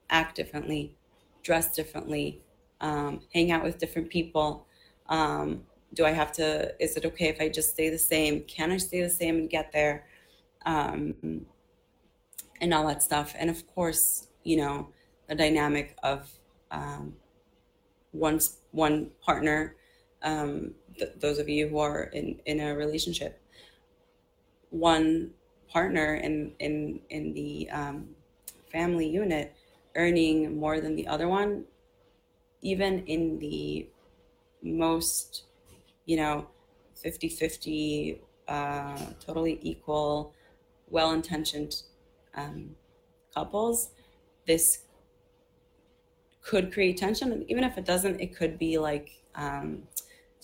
act 0.09 0.37
differently 0.37 0.97
dress 1.43 1.75
differently 1.75 2.43
um, 2.81 3.21
hang 3.35 3.51
out 3.51 3.63
with 3.63 3.79
different 3.79 4.09
people? 4.09 4.67
Um, 5.09 5.65
do 5.95 6.05
i 6.05 6.11
have 6.11 6.33
to 6.33 6.75
is 6.83 6.97
it 6.97 7.05
okay 7.05 7.29
if 7.29 7.41
i 7.41 7.49
just 7.49 7.71
stay 7.71 7.91
the 7.91 7.99
same? 7.99 8.43
Can 8.45 8.71
i 8.71 8.77
stay 8.79 9.03
the 9.03 9.11
same 9.11 9.37
and 9.37 9.51
get 9.51 9.73
there? 9.73 10.07
Um, 10.67 11.47
and 12.61 12.75
all 12.75 12.87
that 12.89 13.03
stuff. 13.03 13.35
And 13.39 13.51
of 13.51 13.67
course, 13.75 14.29
you 14.45 14.57
know, 14.57 14.89
the 15.29 15.35
dynamic 15.35 15.97
of 16.03 16.31
um, 16.71 17.17
one 18.13 18.41
one 18.73 19.11
partner. 19.25 19.77
Um, 20.23 20.75
th- 20.99 21.13
those 21.19 21.39
of 21.39 21.49
you 21.49 21.69
who 21.69 21.79
are 21.79 22.05
in 22.05 22.41
in 22.47 22.61
a 22.61 22.75
relationship, 22.75 23.41
one 24.71 25.31
partner 25.69 26.15
in 26.15 26.53
in 26.59 27.01
in 27.11 27.33
the 27.35 27.71
um, 27.71 28.09
family 28.71 29.09
unit 29.09 29.55
earning 29.97 30.59
more 30.59 30.81
than 30.81 30.95
the 30.97 31.07
other 31.07 31.29
one, 31.29 31.65
even 32.63 33.05
in 33.07 33.39
the 33.39 33.89
most, 34.63 35.45
you 36.07 36.17
know, 36.17 36.47
50 36.95 37.29
50, 37.29 38.21
uh, 38.49 39.07
totally 39.25 39.59
equal, 39.63 40.33
well 40.91 41.13
intentioned 41.13 41.83
um, 42.35 42.71
couples, 43.35 43.91
this 44.47 44.81
could 46.43 46.73
create 46.73 46.97
tension. 46.97 47.33
And 47.33 47.49
even 47.51 47.65
if 47.65 47.77
it 47.79 47.85
doesn't, 47.85 48.21
it 48.21 48.35
could 48.37 48.59
be 48.59 48.79
like 48.79 49.11
um, 49.35 49.83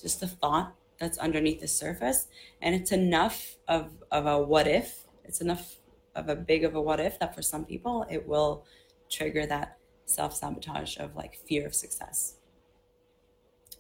just 0.00 0.22
a 0.22 0.26
thought 0.26 0.74
that's 0.98 1.18
underneath 1.18 1.60
the 1.60 1.68
surface. 1.68 2.28
And 2.62 2.74
it's 2.74 2.92
enough 2.92 3.56
of, 3.68 3.90
of 4.10 4.26
a 4.26 4.38
what 4.42 4.66
if, 4.66 5.04
it's 5.24 5.40
enough 5.40 5.76
of 6.14 6.28
a 6.28 6.36
big 6.36 6.64
of 6.64 6.74
a 6.74 6.80
what 6.80 6.98
if 6.98 7.18
that 7.18 7.34
for 7.34 7.42
some 7.42 7.64
people 7.64 8.06
it 8.10 8.26
will 8.26 8.64
trigger 9.10 9.46
that 9.46 9.76
self 10.06 10.34
sabotage 10.34 10.96
of 10.96 11.14
like 11.14 11.36
fear 11.36 11.66
of 11.66 11.74
success. 11.74 12.36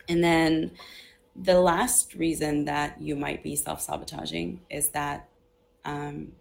And 0.08 0.22
then 0.22 0.72
the 1.34 1.60
last 1.60 2.14
reason 2.14 2.64
that 2.66 3.00
you 3.00 3.16
might 3.16 3.42
be 3.42 3.56
self 3.56 3.80
sabotaging 3.80 4.60
is 4.70 4.90
that 4.90 5.28
um, 5.84 6.32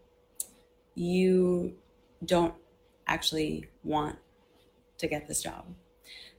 you 0.96 1.76
don't 2.24 2.54
actually 3.08 3.68
want 3.84 4.18
to 4.98 5.08
get 5.08 5.28
this 5.28 5.44
job. 5.44 5.66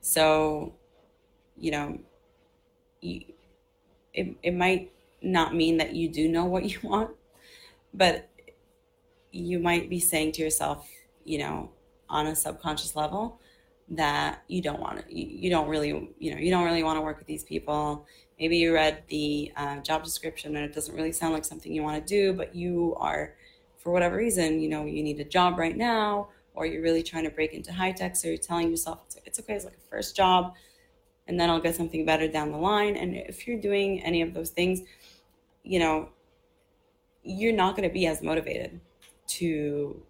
So, 0.00 0.74
you 1.58 1.70
know, 1.70 1.98
you, 3.00 3.24
it, 4.14 4.34
it 4.42 4.54
might 4.54 4.92
not 5.22 5.54
mean 5.54 5.76
that 5.78 5.94
you 5.94 6.08
do 6.08 6.28
know 6.28 6.44
what 6.44 6.64
you 6.64 6.78
want, 6.82 7.10
but 7.92 8.28
you 9.32 9.58
might 9.58 9.90
be 9.90 10.00
saying 10.00 10.32
to 10.32 10.42
yourself, 10.42 10.88
you 11.24 11.38
know, 11.38 11.70
on 12.08 12.26
a 12.26 12.36
subconscious 12.36 12.96
level, 12.96 13.40
that 13.88 14.42
you 14.48 14.62
don't 14.62 14.80
want 14.80 15.06
to, 15.06 15.16
you, 15.16 15.50
don't 15.50 15.68
really, 15.68 16.14
you 16.18 16.34
know, 16.34 16.38
you 16.38 16.50
don't 16.50 16.64
really 16.64 16.82
want 16.82 16.96
to 16.96 17.00
work 17.02 17.18
with 17.18 17.26
these 17.26 17.44
people. 17.44 18.06
Maybe 18.38 18.56
you 18.56 18.74
read 18.74 19.04
the 19.08 19.52
uh, 19.56 19.76
job 19.78 20.02
description 20.02 20.56
and 20.56 20.64
it 20.64 20.74
doesn't 20.74 20.94
really 20.94 21.12
sound 21.12 21.34
like 21.34 21.44
something 21.44 21.72
you 21.72 21.82
want 21.82 22.04
to 22.04 22.08
do, 22.08 22.32
but 22.32 22.54
you 22.54 22.96
are 22.98 23.34
for 23.86 23.92
whatever 23.92 24.16
reason, 24.16 24.58
you 24.58 24.68
know, 24.68 24.84
you 24.84 25.00
need 25.00 25.20
a 25.20 25.24
job 25.24 25.60
right 25.60 25.76
now, 25.76 26.26
or 26.54 26.66
you're 26.66 26.82
really 26.82 27.04
trying 27.04 27.22
to 27.22 27.30
break 27.30 27.52
into 27.52 27.72
high 27.72 27.92
tech, 27.92 28.16
so 28.16 28.26
you're 28.26 28.36
telling 28.36 28.68
yourself 28.68 29.02
it's, 29.06 29.16
it's 29.24 29.38
okay, 29.38 29.54
it's 29.54 29.64
like 29.64 29.76
a 29.76 29.88
first 29.88 30.16
job, 30.16 30.56
and 31.28 31.38
then 31.38 31.48
I'll 31.48 31.60
get 31.60 31.76
something 31.76 32.04
better 32.04 32.26
down 32.26 32.50
the 32.50 32.58
line. 32.58 32.96
And 32.96 33.14
if 33.14 33.46
you're 33.46 33.60
doing 33.60 34.02
any 34.02 34.22
of 34.22 34.34
those 34.34 34.50
things, 34.50 34.80
you 35.62 35.78
know, 35.78 36.08
you're 37.22 37.52
not 37.52 37.76
going 37.76 37.88
to 37.88 37.92
be 37.92 38.08
as 38.08 38.22
motivated 38.22 38.80
to 39.28 40.02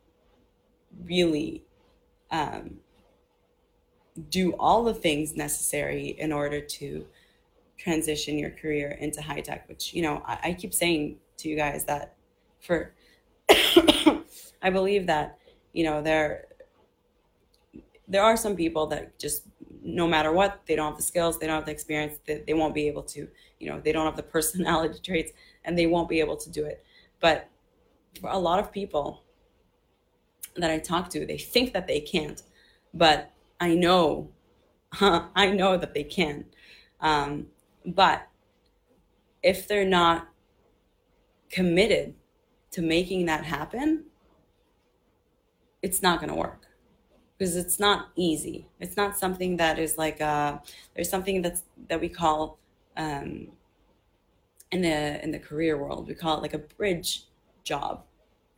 really 1.05 1.63
um, 2.31 2.79
do 4.31 4.53
all 4.53 4.85
the 4.85 4.95
things 4.95 5.37
necessary 5.37 6.17
in 6.19 6.33
order 6.33 6.63
to 6.63 7.05
transition 7.77 8.39
your 8.39 8.53
career 8.53 8.97
into 9.03 9.21
high 9.21 9.43
tech 9.43 9.69
which 9.69 9.93
you 9.93 10.01
know 10.01 10.23
I, 10.25 10.39
I, 10.45 10.53
keep 10.55 10.73
saying 10.73 11.19
to 11.37 11.49
you 11.51 11.57
guys 11.57 11.85
that 11.85 12.15
for 12.59 12.95
I 14.63 14.71
believe 14.71 15.07
that 15.07 15.39
you 15.73 15.85
know 15.85 16.03
there 16.03 16.47
there 18.09 18.23
are 18.23 18.37
some 18.37 18.57
people 18.57 18.87
that 18.89 19.19
just 19.19 19.43
no 19.83 20.07
matter 20.07 20.33
what 20.33 20.61
they 20.67 20.77
don't 20.77 20.91
have 20.91 20.97
the 20.97 21.03
skills 21.03 21.39
they 21.39 21.47
don't 21.47 21.57
have 21.57 21.67
the 21.67 21.73
experience 21.73 22.19
they, 22.27 22.43
they 22.47 22.55
won't 22.55 22.75
be 22.75 22.89
able 22.89 23.03
to 23.03 23.29
you 23.59 23.69
know 23.71 23.81
they 23.81 23.93
don't 23.93 24.07
have 24.07 24.17
the 24.17 24.23
personality 24.37 24.99
traits 25.03 25.33
and 25.65 25.79
they 25.79 25.87
won't 25.87 26.09
be 26.09 26.21
able 26.21 26.37
to 26.37 26.51
do 26.51 26.65
it. 26.65 26.85
But 27.21 27.49
for 28.21 28.31
a 28.31 28.39
lot 28.39 28.59
of 28.59 28.73
people 28.73 29.23
that 30.57 30.71
i 30.71 30.79
talk 30.79 31.11
to 31.11 31.27
they 31.27 31.37
think 31.37 31.75
that 31.75 31.87
they 31.87 32.01
can't 32.01 32.43
but 32.95 33.31
i 33.61 33.75
know 33.75 34.31
i 35.01 35.51
know 35.51 35.77
that 35.77 35.95
they 35.95 36.05
can. 36.05 36.45
Um, 37.01 37.49
but 37.85 38.27
if 39.43 39.69
they're 39.69 39.85
not 39.85 40.29
committed 41.51 42.15
to 42.77 42.83
making 42.83 43.25
that 43.25 43.43
happen, 43.43 44.05
it's 45.81 46.03
not 46.03 46.21
going 46.21 46.29
to 46.29 46.37
work 46.37 46.67
because 47.39 47.57
it's 47.57 47.81
not 47.81 48.09
easy. 48.17 48.67
It's 48.81 48.99
not 48.99 49.17
something 49.17 49.57
that 49.57 49.79
is 49.79 49.97
like 49.97 50.21
uh, 50.21 50.59
there's 50.95 51.09
something 51.09 51.41
that's 51.41 51.63
that 51.89 51.99
we 51.99 52.11
call 52.11 52.59
um, 52.99 53.49
in 54.73 54.83
the 54.83 55.25
in 55.25 55.31
the 55.31 55.39
career 55.39 55.79
world 55.79 56.07
we 56.07 56.15
call 56.15 56.37
it 56.37 56.43
like 56.43 56.53
a 56.53 56.59
bridge 56.59 57.25
job. 57.65 58.03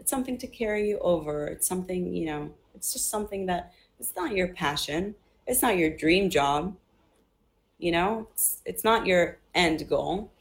It's 0.01 0.11
something 0.11 0.37
to 0.39 0.49
carry 0.49 0.89
you 0.89 0.99
over. 0.99 1.47
It's 1.47 1.69
something 1.69 2.13
you 2.13 2.27
know. 2.27 2.51
It's 2.75 2.93
just 2.93 3.09
something 3.09 3.47
that 3.47 3.73
it's 4.01 4.15
not 4.17 4.33
your 4.33 4.49
passion. 4.49 5.15
It's 5.47 5.63
not 5.63 5.77
your 5.77 5.91
dream 5.97 6.29
job. 6.29 6.75
You 7.79 7.93
know, 7.93 8.27
it's 8.33 8.63
it's 8.65 8.83
not 8.83 9.07
your 9.07 9.39
end 9.55 9.89
goal. 9.89 10.33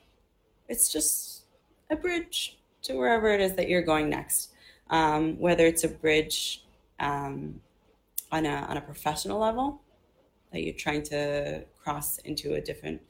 It's 0.68 0.92
just 0.92 1.44
a 1.92 1.96
bridge 1.96 2.58
to 2.84 2.94
wherever 2.94 3.30
it 3.30 3.42
is 3.42 3.54
that 3.56 3.70
you're 3.70 3.82
going 3.82 4.10
next. 4.10 4.52
Um, 4.90 5.38
whether 5.40 5.66
it's 5.66 5.84
a 5.84 5.90
bridge 5.90 6.64
um, 7.00 7.60
on 8.32 8.46
a 8.46 8.66
on 8.70 8.78
a 8.78 8.82
professional 8.82 9.40
level 9.40 9.82
that 10.52 10.64
you're 10.64 10.74
trying 10.74 11.04
to 11.04 11.64
cross 11.82 12.20
into 12.20 12.54
a 12.54 12.62
different 12.62 13.02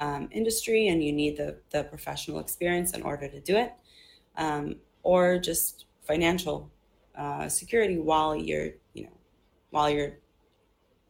um, 0.00 0.28
industry 0.30 0.88
and 0.88 1.02
you 1.02 1.12
need 1.12 1.36
the 1.36 1.56
the 1.70 1.84
professional 1.84 2.38
experience 2.38 2.92
in 2.92 3.02
order 3.02 3.28
to 3.28 3.40
do 3.40 3.56
it, 3.56 3.72
um, 4.36 4.76
or 5.02 5.38
just 5.38 5.86
financial 6.02 6.70
uh, 7.16 7.48
security 7.48 7.98
while 7.98 8.34
you're 8.34 8.70
you 8.94 9.04
know 9.04 9.16
while 9.70 9.90
you're 9.90 10.18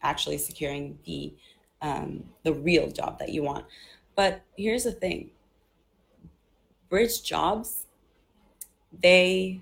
actually 0.03 0.39
securing 0.39 0.99
the 1.05 1.35
um, 1.83 2.25
the 2.43 2.53
real 2.53 2.91
job 2.91 3.19
that 3.19 3.31
you 3.31 3.43
want. 3.43 3.65
But 4.15 4.43
here's 4.57 4.85
the 4.85 4.93
thing: 4.93 5.31
bridge 6.89 7.23
jobs 7.23 7.86
they 9.03 9.61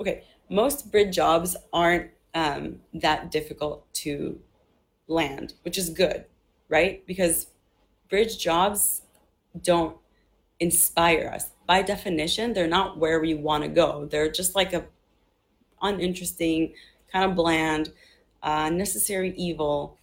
okay 0.00 0.24
most 0.48 0.90
bridge 0.90 1.14
jobs 1.14 1.56
aren't 1.72 2.10
um, 2.34 2.80
that 2.94 3.30
difficult 3.30 3.92
to 3.92 4.38
land 5.08 5.54
which 5.62 5.76
is 5.76 5.90
good 5.90 6.24
right? 6.72 7.06
Because 7.06 7.48
bridge 8.08 8.38
jobs 8.38 9.02
don't 9.62 9.96
inspire 10.58 11.30
us. 11.32 11.50
By 11.66 11.82
definition 11.82 12.54
they're 12.54 12.66
not 12.66 12.98
where 12.98 13.20
we 13.20 13.34
want 13.34 13.62
to 13.62 13.68
go. 13.68 14.06
They're 14.10 14.30
just 14.30 14.56
like 14.56 14.72
a 14.72 14.86
uninteresting 15.82 16.72
kind 17.12 17.30
of 17.30 17.36
bland 17.36 17.92
uh, 18.42 18.70
necessary 18.70 19.34
evil 19.36 19.98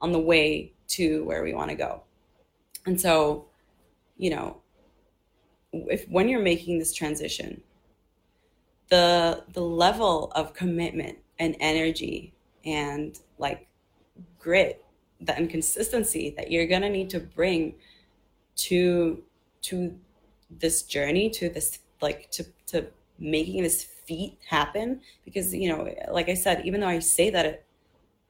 on 0.00 0.12
the 0.12 0.18
way 0.18 0.72
to 0.88 1.24
where 1.24 1.42
we 1.42 1.54
want 1.54 1.70
to 1.70 1.76
go. 1.76 2.02
And 2.84 3.00
so 3.00 3.46
you 4.20 4.28
know, 4.28 4.58
if 5.72 6.06
when 6.08 6.28
you're 6.28 6.42
making 6.42 6.78
this 6.78 6.92
transition, 6.92 7.62
the 8.90 9.44
the 9.54 9.62
level 9.62 10.30
of 10.34 10.52
commitment 10.52 11.16
and 11.38 11.56
energy 11.58 12.34
and 12.66 13.18
like 13.38 13.66
grit 14.38 14.84
the 15.22 15.36
inconsistency 15.38 16.34
that 16.36 16.50
you're 16.50 16.66
gonna 16.66 16.90
need 16.90 17.08
to 17.08 17.20
bring 17.20 17.74
to 18.56 19.22
to 19.62 19.96
this 20.50 20.82
journey 20.82 21.30
to 21.30 21.48
this 21.48 21.78
like 22.02 22.30
to 22.30 22.44
to 22.66 22.86
making 23.18 23.62
this 23.62 23.82
feat 23.82 24.36
happen 24.46 25.00
because 25.24 25.54
you 25.54 25.68
know 25.68 25.94
like 26.10 26.28
i 26.28 26.34
said 26.34 26.62
even 26.66 26.80
though 26.80 26.88
i 26.88 26.98
say 26.98 27.30
that 27.30 27.46
it 27.46 27.64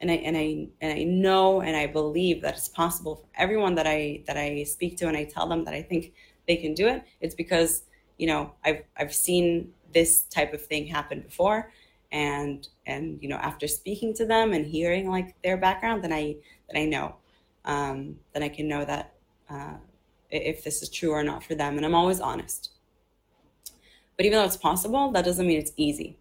and 0.00 0.10
i 0.10 0.14
and 0.14 0.36
i 0.36 0.66
and 0.80 0.92
i 0.92 1.02
know 1.04 1.60
and 1.60 1.76
i 1.76 1.86
believe 1.86 2.42
that 2.42 2.56
it's 2.56 2.68
possible 2.68 3.16
for 3.16 3.26
everyone 3.34 3.74
that 3.74 3.86
i 3.86 4.22
that 4.26 4.36
i 4.36 4.62
speak 4.64 4.96
to 4.96 5.06
and 5.08 5.16
i 5.16 5.24
tell 5.24 5.46
them 5.46 5.64
that 5.64 5.74
i 5.74 5.82
think 5.82 6.12
they 6.50 6.56
can 6.56 6.74
do 6.74 6.88
it. 6.88 7.04
It's 7.20 7.36
because 7.36 7.84
you 8.18 8.26
know 8.26 8.52
i've 8.64 8.82
i've 8.96 9.14
seen 9.14 9.72
this 9.94 10.22
type 10.24 10.52
of 10.52 10.64
thing 10.64 10.86
happen 10.86 11.20
before. 11.20 11.72
And 12.12 12.66
and 12.86 13.22
you 13.22 13.28
know 13.28 13.36
after 13.36 13.68
speaking 13.68 14.12
to 14.14 14.26
them 14.26 14.52
and 14.52 14.66
hearing 14.66 15.08
like 15.08 15.40
their 15.44 15.56
background 15.56 16.02
then 16.02 16.12
i 16.12 16.34
then 16.68 16.82
i 16.82 16.84
know. 16.86 17.16
Um, 17.64 18.16
then 18.32 18.42
i 18.42 18.48
can 18.48 18.66
know 18.66 18.84
that 18.84 19.14
uh, 19.48 19.76
if 20.30 20.64
this 20.64 20.82
is 20.82 20.88
true 20.88 21.12
or 21.12 21.22
not 21.22 21.44
for 21.44 21.54
them. 21.54 21.76
And 21.76 21.86
i'm 21.86 21.94
always 21.94 22.20
honest. 22.20 22.72
But 24.16 24.26
even 24.26 24.38
though 24.38 24.44
it's 24.44 24.56
possible 24.56 25.12
that 25.12 25.24
doesn't 25.24 25.46
mean 25.46 25.58
it's 25.58 25.72
easy. 25.76 26.18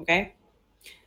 Okay? 0.00 0.34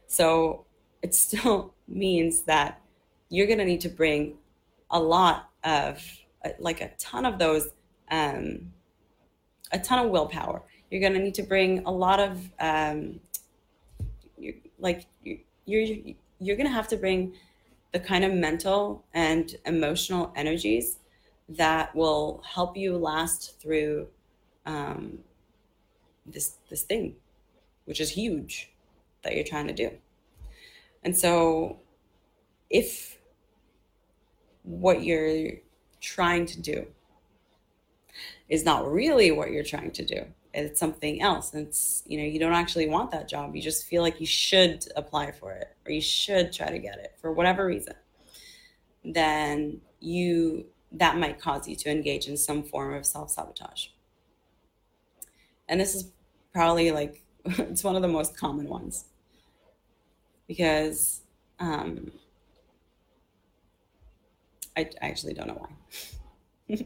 So 0.07 0.64
it 1.05 1.13
still 1.13 1.73
means 1.87 2.41
that 2.43 2.81
you're 3.29 3.47
going 3.47 3.59
to 3.59 3.65
need 3.65 3.81
to 3.81 3.89
bring 3.89 4.35
a 4.89 4.99
lot 4.99 5.49
of 5.63 6.03
like 6.59 6.81
a 6.81 6.89
ton 6.97 7.25
of 7.25 7.39
those 7.39 7.69
um, 8.11 8.71
a 9.71 9.79
ton 9.79 9.97
of 10.03 10.11
willpower 10.11 10.61
you're 10.89 11.01
going 11.01 11.13
to 11.13 11.19
need 11.19 11.33
to 11.33 11.43
bring 11.43 11.83
a 11.85 11.91
lot 11.91 12.19
of 12.19 12.49
um, 12.59 13.19
you're, 14.37 14.53
like 14.79 15.05
you're 15.23 15.37
you're, 15.65 15.97
you're 16.39 16.55
going 16.55 16.67
to 16.67 16.73
have 16.73 16.87
to 16.87 16.97
bring 16.97 17.33
the 17.91 17.99
kind 17.99 18.23
of 18.23 18.31
mental 18.33 19.03
and 19.13 19.55
emotional 19.65 20.31
energies 20.35 20.97
that 21.49 21.95
will 21.95 22.43
help 22.45 22.77
you 22.77 22.97
last 22.97 23.59
through 23.59 24.07
um, 24.65 25.19
this 26.25 26.57
this 26.69 26.83
thing, 26.83 27.15
which 27.85 27.99
is 27.99 28.11
huge 28.11 28.71
that 29.23 29.35
you're 29.35 29.43
trying 29.43 29.67
to 29.67 29.73
do. 29.73 29.89
And 31.05 31.15
so, 31.15 31.79
if 32.71 33.19
what 34.63 35.03
you're 35.03 35.51
trying 36.01 36.47
to 36.47 36.59
do 36.59 36.87
is 38.49 38.65
not 38.65 38.91
really 38.91 39.31
what 39.31 39.51
you're 39.51 39.63
trying 39.63 39.91
to 39.91 40.03
do, 40.03 40.25
it's 40.51 40.79
something 40.79 41.21
else. 41.21 41.53
And 41.53 41.67
it's, 41.67 42.01
you 42.07 42.17
know, 42.17 42.23
you 42.23 42.39
don't 42.39 42.53
actually 42.53 42.89
want 42.89 43.11
that 43.11 43.29
job. 43.29 43.55
You 43.55 43.61
just 43.61 43.85
feel 43.85 44.01
like 44.01 44.19
you 44.19 44.25
should 44.25 44.83
apply 44.95 45.31
for 45.31 45.53
it 45.53 45.67
or 45.85 45.91
you 45.91 46.01
should 46.01 46.51
try 46.51 46.71
to 46.71 46.79
get 46.79 46.97
it 46.97 47.13
for 47.21 47.31
whatever 47.31 47.67
reason. 47.67 47.93
Then 49.03 49.81
you 49.99 50.65
that 50.93 51.17
might 51.17 51.39
cause 51.39 51.67
you 51.67 51.75
to 51.75 51.91
engage 51.91 52.27
in 52.27 52.35
some 52.35 52.63
form 52.63 52.95
of 52.95 53.05
self 53.05 53.29
sabotage. 53.29 53.87
And 55.69 55.79
this 55.79 55.93
is 55.93 56.11
probably 56.51 56.91
like, 56.91 57.23
it's 57.45 57.83
one 57.83 57.95
of 57.95 58.01
the 58.01 58.07
most 58.07 58.35
common 58.35 58.67
ones 58.67 59.05
because 60.47 61.21
um, 61.59 62.11
I, 64.77 64.89
I 65.01 65.07
actually 65.07 65.33
don't 65.33 65.47
know 65.47 65.67
why. 66.67 66.77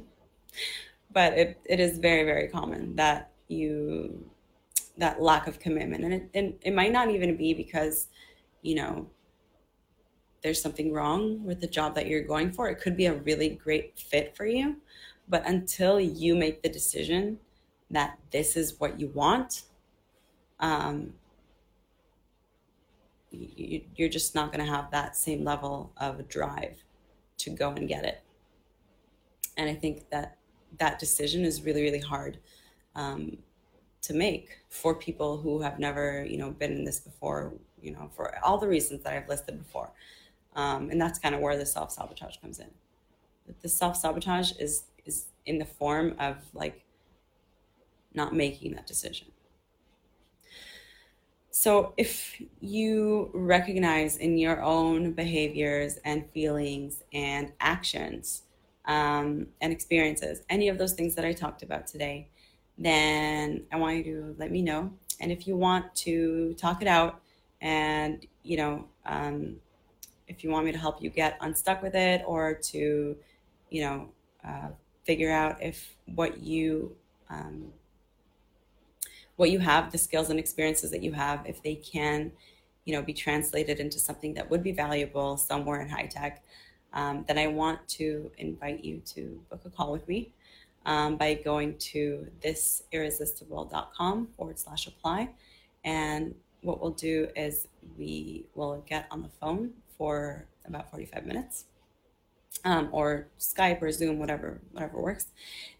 but 1.11 1.33
it, 1.33 1.59
it 1.65 1.79
is 1.79 1.97
very, 1.97 2.23
very 2.23 2.47
common 2.47 2.95
that 2.95 3.31
you, 3.47 4.29
that 4.97 5.21
lack 5.21 5.47
of 5.47 5.59
commitment. 5.59 6.03
And 6.03 6.13
it, 6.13 6.29
and 6.33 6.53
it 6.61 6.73
might 6.73 6.91
not 6.91 7.09
even 7.09 7.35
be 7.35 7.53
because, 7.53 8.07
you 8.61 8.75
know, 8.75 9.07
there's 10.41 10.61
something 10.61 10.93
wrong 10.93 11.43
with 11.43 11.59
the 11.59 11.67
job 11.67 11.95
that 11.95 12.07
you're 12.07 12.23
going 12.23 12.51
for. 12.51 12.69
It 12.69 12.79
could 12.79 12.95
be 12.95 13.07
a 13.07 13.13
really 13.13 13.49
great 13.49 13.99
fit 13.99 14.35
for 14.35 14.45
you. 14.45 14.77
But 15.27 15.45
until 15.45 15.99
you 15.99 16.35
make 16.35 16.63
the 16.63 16.69
decision 16.69 17.39
that 17.91 18.17
this 18.31 18.55
is 18.55 18.79
what 18.79 18.99
you 18.99 19.07
want, 19.09 19.63
um, 20.59 21.13
you, 23.31 23.81
you're 23.95 24.09
just 24.09 24.35
not 24.35 24.51
going 24.51 24.65
to 24.65 24.71
have 24.71 24.91
that 24.91 25.15
same 25.15 25.43
level 25.43 25.91
of 25.97 26.27
drive 26.27 26.77
to 27.39 27.49
go 27.49 27.69
and 27.71 27.87
get 27.87 28.05
it. 28.05 28.21
And 29.57 29.69
I 29.69 29.73
think 29.73 30.09
that 30.09 30.37
that 30.79 30.99
decision 30.99 31.43
is 31.43 31.63
really, 31.63 31.81
really 31.81 31.99
hard 31.99 32.37
um, 32.95 33.37
to 34.01 34.13
make 34.13 34.59
for 34.69 34.95
people 34.95 35.37
who 35.37 35.61
have 35.61 35.79
never, 35.79 36.25
you 36.25 36.37
know, 36.37 36.51
been 36.51 36.71
in 36.71 36.83
this 36.83 36.99
before, 36.99 37.53
you 37.81 37.91
know, 37.91 38.09
for 38.15 38.33
all 38.43 38.57
the 38.57 38.67
reasons 38.67 39.03
that 39.03 39.13
I've 39.13 39.27
listed 39.27 39.57
before. 39.57 39.91
Um, 40.55 40.89
and 40.89 40.99
that's 40.99 41.19
kind 41.19 41.35
of 41.35 41.41
where 41.41 41.57
the 41.57 41.65
self 41.65 41.91
sabotage 41.91 42.37
comes 42.37 42.59
in. 42.59 42.69
The 43.61 43.69
self 43.69 43.97
sabotage 43.97 44.53
is 44.59 44.83
is 45.05 45.25
in 45.45 45.57
the 45.57 45.65
form 45.65 46.15
of 46.19 46.37
like 46.53 46.83
not 48.13 48.33
making 48.33 48.73
that 48.73 48.87
decision. 48.87 49.27
So 51.61 51.93
if 51.97 52.41
you 52.61 53.31
recognize 53.33 54.15
in 54.15 54.37
your 54.37 54.61
own 54.61 55.11
behaviors 55.11 55.97
and 56.05 56.25
feelings 56.31 57.03
and 57.11 57.51
actions 57.59 58.43
um, 58.85 59.47
and 59.59 59.73
experiences 59.73 60.41
any 60.49 60.69
of 60.69 60.77
those 60.77 60.93
things 60.93 61.15
that 61.15 61.25
I 61.25 61.33
talked 61.33 61.61
about 61.61 61.85
today, 61.85 62.29
then 62.77 63.65
I 63.73 63.75
want 63.75 63.97
you 63.97 64.03
to 64.05 64.35
let 64.39 64.51
me 64.51 64.61
know. 64.61 64.93
And 65.19 65.33
if 65.33 65.47
you 65.47 65.57
want 65.57 65.93
to 65.95 66.53
talk 66.53 66.81
it 66.81 66.87
out 66.87 67.19
and 67.59 68.25
you 68.41 68.55
know 68.55 68.87
um, 69.05 69.57
if 70.29 70.45
you 70.45 70.51
want 70.51 70.65
me 70.65 70.71
to 70.71 70.77
help 70.77 71.03
you 71.03 71.09
get 71.09 71.37
unstuck 71.41 71.83
with 71.83 71.93
it 71.93 72.23
or 72.25 72.53
to, 72.53 73.17
you 73.69 73.81
know, 73.81 74.07
uh, 74.47 74.69
figure 75.03 75.29
out 75.29 75.61
if 75.61 75.93
what 76.15 76.41
you 76.41 76.95
um, 77.29 77.73
what 79.39 79.51
you 79.51 79.59
have, 79.59 79.89
the 79.89 79.97
skills 79.97 80.29
and 80.29 80.37
experiences 80.37 80.91
that 80.91 81.01
you 81.01 81.13
have, 81.13 81.45
if 81.45 81.63
they 81.63 81.75
can, 81.75 82.29
you 82.83 82.93
know, 82.93 83.01
be 83.01 83.13
translated 83.13 83.79
into 83.79 83.97
something 83.97 84.33
that 84.33 84.49
would 84.51 84.61
be 84.61 84.73
valuable 84.73 85.37
somewhere 85.37 85.79
in 85.79 85.87
high 85.87 86.07
tech, 86.07 86.43
um, 86.91 87.23
then 87.25 87.37
I 87.37 87.47
want 87.47 87.87
to 87.99 88.29
invite 88.37 88.83
you 88.83 89.01
to 89.13 89.41
book 89.49 89.61
a 89.63 89.69
call 89.69 89.93
with 89.93 90.05
me 90.09 90.33
um, 90.85 91.15
by 91.15 91.35
going 91.35 91.77
to 91.77 92.27
thisirresistible.com 92.43 94.27
forward 94.35 94.59
slash 94.59 94.87
apply. 94.87 95.29
And 95.85 96.35
what 96.59 96.81
we'll 96.81 96.91
do 96.91 97.29
is 97.33 97.69
we 97.97 98.43
will 98.55 98.83
get 98.85 99.07
on 99.09 99.21
the 99.21 99.29
phone 99.39 99.69
for 99.97 100.47
about 100.65 100.91
45 100.91 101.25
minutes 101.25 101.63
um, 102.65 102.89
or 102.91 103.29
Skype 103.39 103.81
or 103.81 103.89
Zoom, 103.93 104.19
whatever, 104.19 104.59
whatever 104.73 104.99
works. 105.01 105.27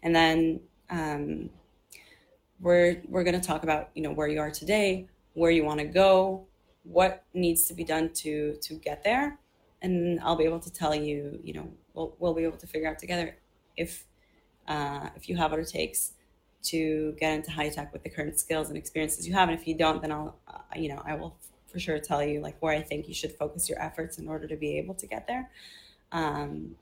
And 0.02 0.16
then 0.16 0.60
um, 0.88 1.50
we're, 2.60 3.00
we're 3.08 3.24
going 3.24 3.40
to 3.40 3.46
talk 3.46 3.62
about, 3.62 3.90
you 3.94 4.02
know, 4.02 4.12
where 4.12 4.28
you 4.28 4.40
are 4.40 4.50
today, 4.50 5.06
where 5.34 5.50
you 5.50 5.64
want 5.64 5.80
to 5.80 5.86
go, 5.86 6.46
what 6.84 7.24
needs 7.34 7.64
to 7.66 7.74
be 7.74 7.84
done 7.84 8.10
to, 8.14 8.56
to 8.62 8.74
get 8.74 9.02
there. 9.04 9.38
And 9.82 10.20
I'll 10.20 10.36
be 10.36 10.44
able 10.44 10.60
to 10.60 10.70
tell 10.70 10.94
you, 10.94 11.40
you 11.42 11.54
know, 11.54 11.70
we'll, 11.94 12.14
we'll 12.18 12.34
be 12.34 12.44
able 12.44 12.58
to 12.58 12.66
figure 12.66 12.88
out 12.88 12.98
together 12.98 13.36
if, 13.76 14.04
uh, 14.68 15.08
if 15.16 15.28
you 15.28 15.36
have 15.36 15.50
what 15.50 15.60
it 15.60 15.68
takes 15.68 16.12
to 16.62 17.16
get 17.18 17.34
into 17.34 17.50
high 17.50 17.70
tech 17.70 17.92
with 17.92 18.02
the 18.02 18.10
current 18.10 18.38
skills 18.38 18.68
and 18.68 18.76
experiences 18.76 19.26
you 19.26 19.32
have. 19.32 19.48
And 19.48 19.58
if 19.58 19.66
you 19.66 19.74
don't, 19.74 20.02
then 20.02 20.12
I'll, 20.12 20.36
uh, 20.46 20.58
you 20.76 20.90
know, 20.90 21.02
I 21.04 21.14
will 21.14 21.36
for 21.68 21.78
sure 21.78 21.98
tell 21.98 22.22
you 22.22 22.40
like 22.40 22.56
where 22.60 22.74
I 22.74 22.82
think 22.82 23.08
you 23.08 23.14
should 23.14 23.32
focus 23.32 23.68
your 23.68 23.80
efforts 23.80 24.18
in 24.18 24.28
order 24.28 24.46
to 24.46 24.56
be 24.56 24.76
able 24.76 24.94
to 24.94 25.06
get 25.06 25.26
there. 25.26 25.50
Um, 26.12 26.74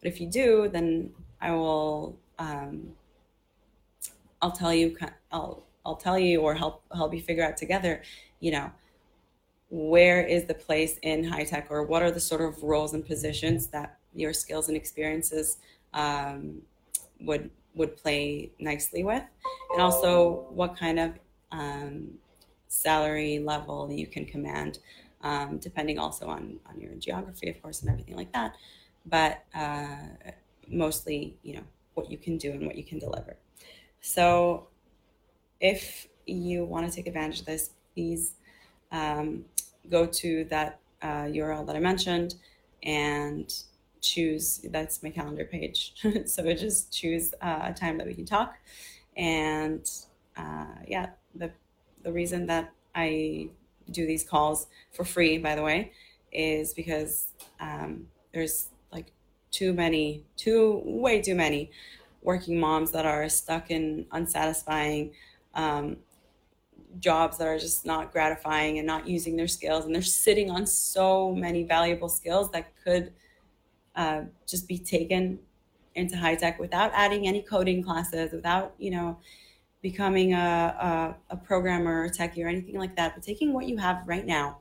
but 0.00 0.08
if 0.08 0.20
you 0.20 0.28
do, 0.28 0.68
then 0.72 1.10
I 1.40 1.50
will. 1.50 2.18
Um, 2.38 2.92
I'll 4.46 4.52
tell 4.52 4.72
you. 4.72 4.96
I'll 5.32 5.64
I'll 5.84 5.96
tell 5.96 6.18
you 6.18 6.40
or 6.40 6.54
help 6.54 6.84
help 6.94 7.12
you 7.12 7.20
figure 7.20 7.44
out 7.44 7.56
together. 7.56 8.02
You 8.38 8.52
know, 8.52 8.70
where 9.70 10.22
is 10.24 10.44
the 10.44 10.54
place 10.54 10.98
in 11.02 11.24
high 11.24 11.42
tech, 11.42 11.66
or 11.68 11.82
what 11.82 12.00
are 12.04 12.12
the 12.12 12.20
sort 12.20 12.42
of 12.42 12.62
roles 12.62 12.94
and 12.94 13.04
positions 13.04 13.66
that 13.68 13.98
your 14.14 14.32
skills 14.32 14.68
and 14.68 14.76
experiences 14.76 15.58
um, 15.94 16.62
would 17.20 17.50
would 17.74 17.96
play 17.96 18.52
nicely 18.60 19.02
with, 19.02 19.24
and 19.72 19.82
also 19.82 20.46
what 20.50 20.76
kind 20.76 21.00
of 21.00 21.10
um, 21.50 22.10
salary 22.68 23.40
level 23.40 23.90
you 23.90 24.06
can 24.06 24.24
command, 24.26 24.78
um, 25.22 25.58
depending 25.58 25.98
also 25.98 26.28
on, 26.28 26.60
on 26.68 26.80
your 26.80 26.94
geography, 26.94 27.50
of 27.50 27.60
course, 27.60 27.82
and 27.82 27.90
everything 27.90 28.14
like 28.14 28.32
that. 28.32 28.54
But 29.06 29.44
uh, 29.54 30.30
mostly, 30.68 31.36
you 31.42 31.56
know, 31.56 31.64
what 31.94 32.10
you 32.12 32.16
can 32.16 32.38
do 32.38 32.52
and 32.52 32.64
what 32.64 32.76
you 32.76 32.84
can 32.84 33.00
deliver. 33.00 33.36
So 34.06 34.68
if 35.60 36.08
you 36.26 36.64
want 36.64 36.88
to 36.88 36.94
take 36.94 37.06
advantage 37.06 37.40
of 37.40 37.46
this, 37.46 37.70
please 37.94 38.34
um, 38.92 39.46
go 39.90 40.06
to 40.06 40.44
that 40.44 40.80
uh, 41.02 41.26
URL 41.28 41.64
that 41.66 41.76
I 41.76 41.80
mentioned 41.80 42.36
and 42.82 43.52
choose 44.00 44.64
that's 44.70 45.02
my 45.02 45.10
calendar 45.10 45.44
page. 45.44 45.94
so 46.26 46.54
just 46.54 46.92
choose 46.92 47.34
uh, 47.42 47.60
a 47.64 47.74
time 47.74 47.98
that 47.98 48.06
we 48.06 48.14
can 48.14 48.26
talk 48.26 48.58
And 49.16 49.90
uh, 50.36 50.66
yeah, 50.86 51.10
the 51.34 51.52
the 52.02 52.12
reason 52.12 52.46
that 52.46 52.72
I 52.94 53.50
do 53.90 54.06
these 54.06 54.24
calls 54.24 54.68
for 54.92 55.04
free, 55.04 55.38
by 55.38 55.54
the 55.54 55.62
way, 55.62 55.92
is 56.32 56.74
because 56.74 57.28
um, 57.60 58.08
there's 58.32 58.70
like 58.92 59.12
too 59.50 59.72
many, 59.72 60.24
too 60.36 60.82
way 60.84 61.22
too 61.22 61.34
many 61.34 61.70
working 62.22 62.58
moms 62.58 62.90
that 62.92 63.06
are 63.06 63.28
stuck 63.28 63.70
in 63.70 64.06
unsatisfying 64.12 65.12
um, 65.54 65.96
jobs 66.98 67.38
that 67.38 67.46
are 67.46 67.58
just 67.58 67.86
not 67.86 68.12
gratifying 68.12 68.78
and 68.78 68.86
not 68.86 69.06
using 69.06 69.36
their 69.36 69.48
skills, 69.48 69.84
and 69.84 69.94
they're 69.94 70.02
sitting 70.02 70.50
on 70.50 70.66
so 70.66 71.34
many 71.34 71.62
valuable 71.62 72.08
skills 72.08 72.50
that 72.50 72.72
could 72.82 73.12
uh, 73.94 74.22
just 74.46 74.68
be 74.68 74.78
taken 74.78 75.38
into 75.94 76.16
high 76.16 76.34
tech 76.34 76.58
without 76.58 76.90
adding 76.94 77.26
any 77.26 77.42
coding 77.42 77.82
classes, 77.82 78.32
without 78.32 78.74
you 78.78 78.90
know 78.90 79.18
becoming 79.82 80.34
a, 80.34 81.16
a, 81.30 81.34
a 81.34 81.36
programmer 81.36 82.02
or 82.02 82.08
techie 82.08 82.44
or 82.44 82.48
anything 82.48 82.76
like 82.76 82.96
that, 82.96 83.14
but 83.14 83.22
taking 83.22 83.52
what 83.52 83.66
you 83.66 83.76
have 83.76 84.02
right 84.06 84.26
now 84.26 84.58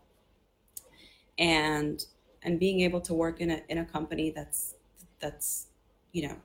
and 1.37 2.05
and 2.43 2.59
being 2.59 2.81
able 2.81 3.01
to 3.01 3.13
work 3.13 3.41
in 3.41 3.51
a 3.51 3.61
in 3.69 3.79
a 3.79 3.85
company 3.85 4.29
that's 4.29 4.75
that's 5.19 5.67
you 6.11 6.27
know 6.27 6.35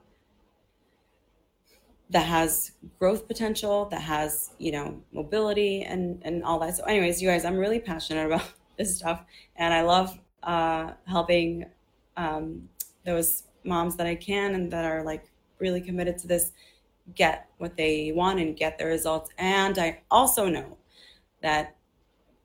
that 2.11 2.25
has 2.25 2.73
growth 2.99 3.27
potential 3.27 3.85
that 3.85 4.01
has 4.01 4.51
you 4.59 4.71
know 4.71 5.01
mobility 5.11 5.83
and 5.83 6.21
and 6.23 6.43
all 6.43 6.59
that 6.59 6.75
so 6.75 6.83
anyways 6.83 7.21
you 7.21 7.27
guys 7.27 7.45
i'm 7.45 7.57
really 7.57 7.79
passionate 7.79 8.25
about 8.25 8.43
this 8.77 8.97
stuff 8.97 9.23
and 9.55 9.73
i 9.73 9.81
love 9.81 10.17
uh, 10.43 10.91
helping 11.05 11.65
um, 12.17 12.67
those 13.05 13.43
moms 13.63 13.95
that 13.95 14.07
i 14.07 14.15
can 14.15 14.55
and 14.55 14.71
that 14.71 14.85
are 14.85 15.03
like 15.03 15.29
really 15.59 15.81
committed 15.81 16.17
to 16.17 16.27
this 16.27 16.51
get 17.15 17.47
what 17.57 17.77
they 17.77 18.11
want 18.11 18.39
and 18.39 18.55
get 18.55 18.77
the 18.77 18.85
results. 18.85 19.31
And 19.37 19.77
I 19.77 20.01
also 20.09 20.47
know 20.47 20.77
that 21.41 21.75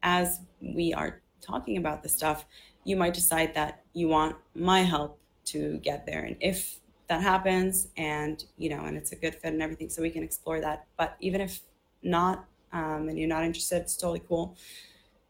as 0.03 0.41
we 0.61 0.95
are 0.95 1.21
talking 1.41 1.77
about 1.77 2.03
this 2.03 2.15
stuff, 2.15 2.47
you 2.85 2.97
might 2.97 3.15
decide 3.15 3.55
that 3.55 3.83
you 3.93 4.09
want 4.09 4.37
my 4.55 4.83
help 4.83 5.19
to 5.47 5.79
get 5.79 6.07
there. 6.07 6.23
And 6.23 6.37
if 6.41 6.81
that 7.09 7.23
happens 7.23 7.89
and, 7.97 8.45
you 8.57 8.69
know, 8.69 8.85
and 8.85 8.97
it's 8.97 9.13
a 9.13 9.17
good 9.17 9.35
fit 9.35 9.53
and 9.53 9.63
everything, 9.63 9.89
so 9.89 10.03
we 10.03 10.11
can 10.11 10.23
explore 10.23 10.61
that. 10.61 10.87
But 10.97 11.17
even 11.21 11.41
if 11.41 11.61
not, 12.03 12.47
um, 12.73 13.09
and 13.09 13.19
you're 13.19 13.29
not 13.29 13.45
interested, 13.45 13.83
it's 13.83 13.97
totally 13.97 14.23
cool. 14.29 14.57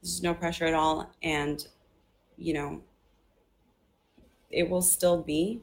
There's 0.03 0.23
no 0.23 0.35
pressure 0.35 0.65
at 0.65 0.75
all. 0.75 1.11
And, 1.23 1.67
you 2.37 2.55
know, 2.55 2.83
it 4.51 4.69
will 4.69 4.83
still 4.83 5.23
be 5.23 5.61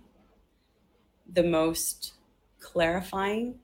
the 1.32 1.43
most 1.43 2.14
clarifying 2.59 3.55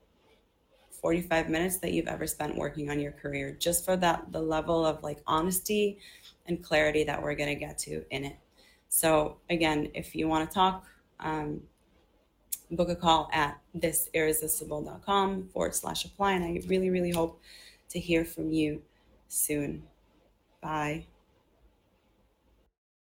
45 1.02 1.50
minutes 1.50 1.78
that 1.78 1.93
you've 1.93 2.08
ever 2.08 2.28
spent 2.28 2.56
working 2.56 2.89
on 2.89 3.00
your 3.00 3.12
career 3.12 3.56
just 3.58 3.86
for 3.86 3.95
that 3.97 4.32
the 4.32 4.41
level 4.41 4.86
of 4.86 5.02
like 5.02 5.20
honesty 5.26 5.97
and 6.47 6.62
clarity 6.64 7.04
that 7.06 7.22
we're 7.22 7.36
going 7.36 7.50
to 7.50 7.56
get 7.56 7.78
to 7.78 8.04
in 8.10 8.26
it 8.26 8.36
so 8.89 9.38
again 9.50 9.89
if 9.93 10.16
you 10.16 10.28
want 10.28 10.50
to 10.50 10.54
talk 10.54 10.86
um, 11.22 11.62
book 12.72 12.90
a 12.90 12.96
call 12.96 13.30
at 13.34 13.60
thisirresistible.com 13.78 15.50
forward 15.54 15.76
slash 15.76 16.06
apply 16.06 16.34
and 16.34 16.44
i 16.44 16.62
really 16.68 16.90
really 16.90 17.12
hope 17.12 17.40
to 17.90 18.00
hear 18.00 18.24
from 18.24 18.52
you 18.52 18.82
soon. 19.28 19.84
Bye 20.62 21.06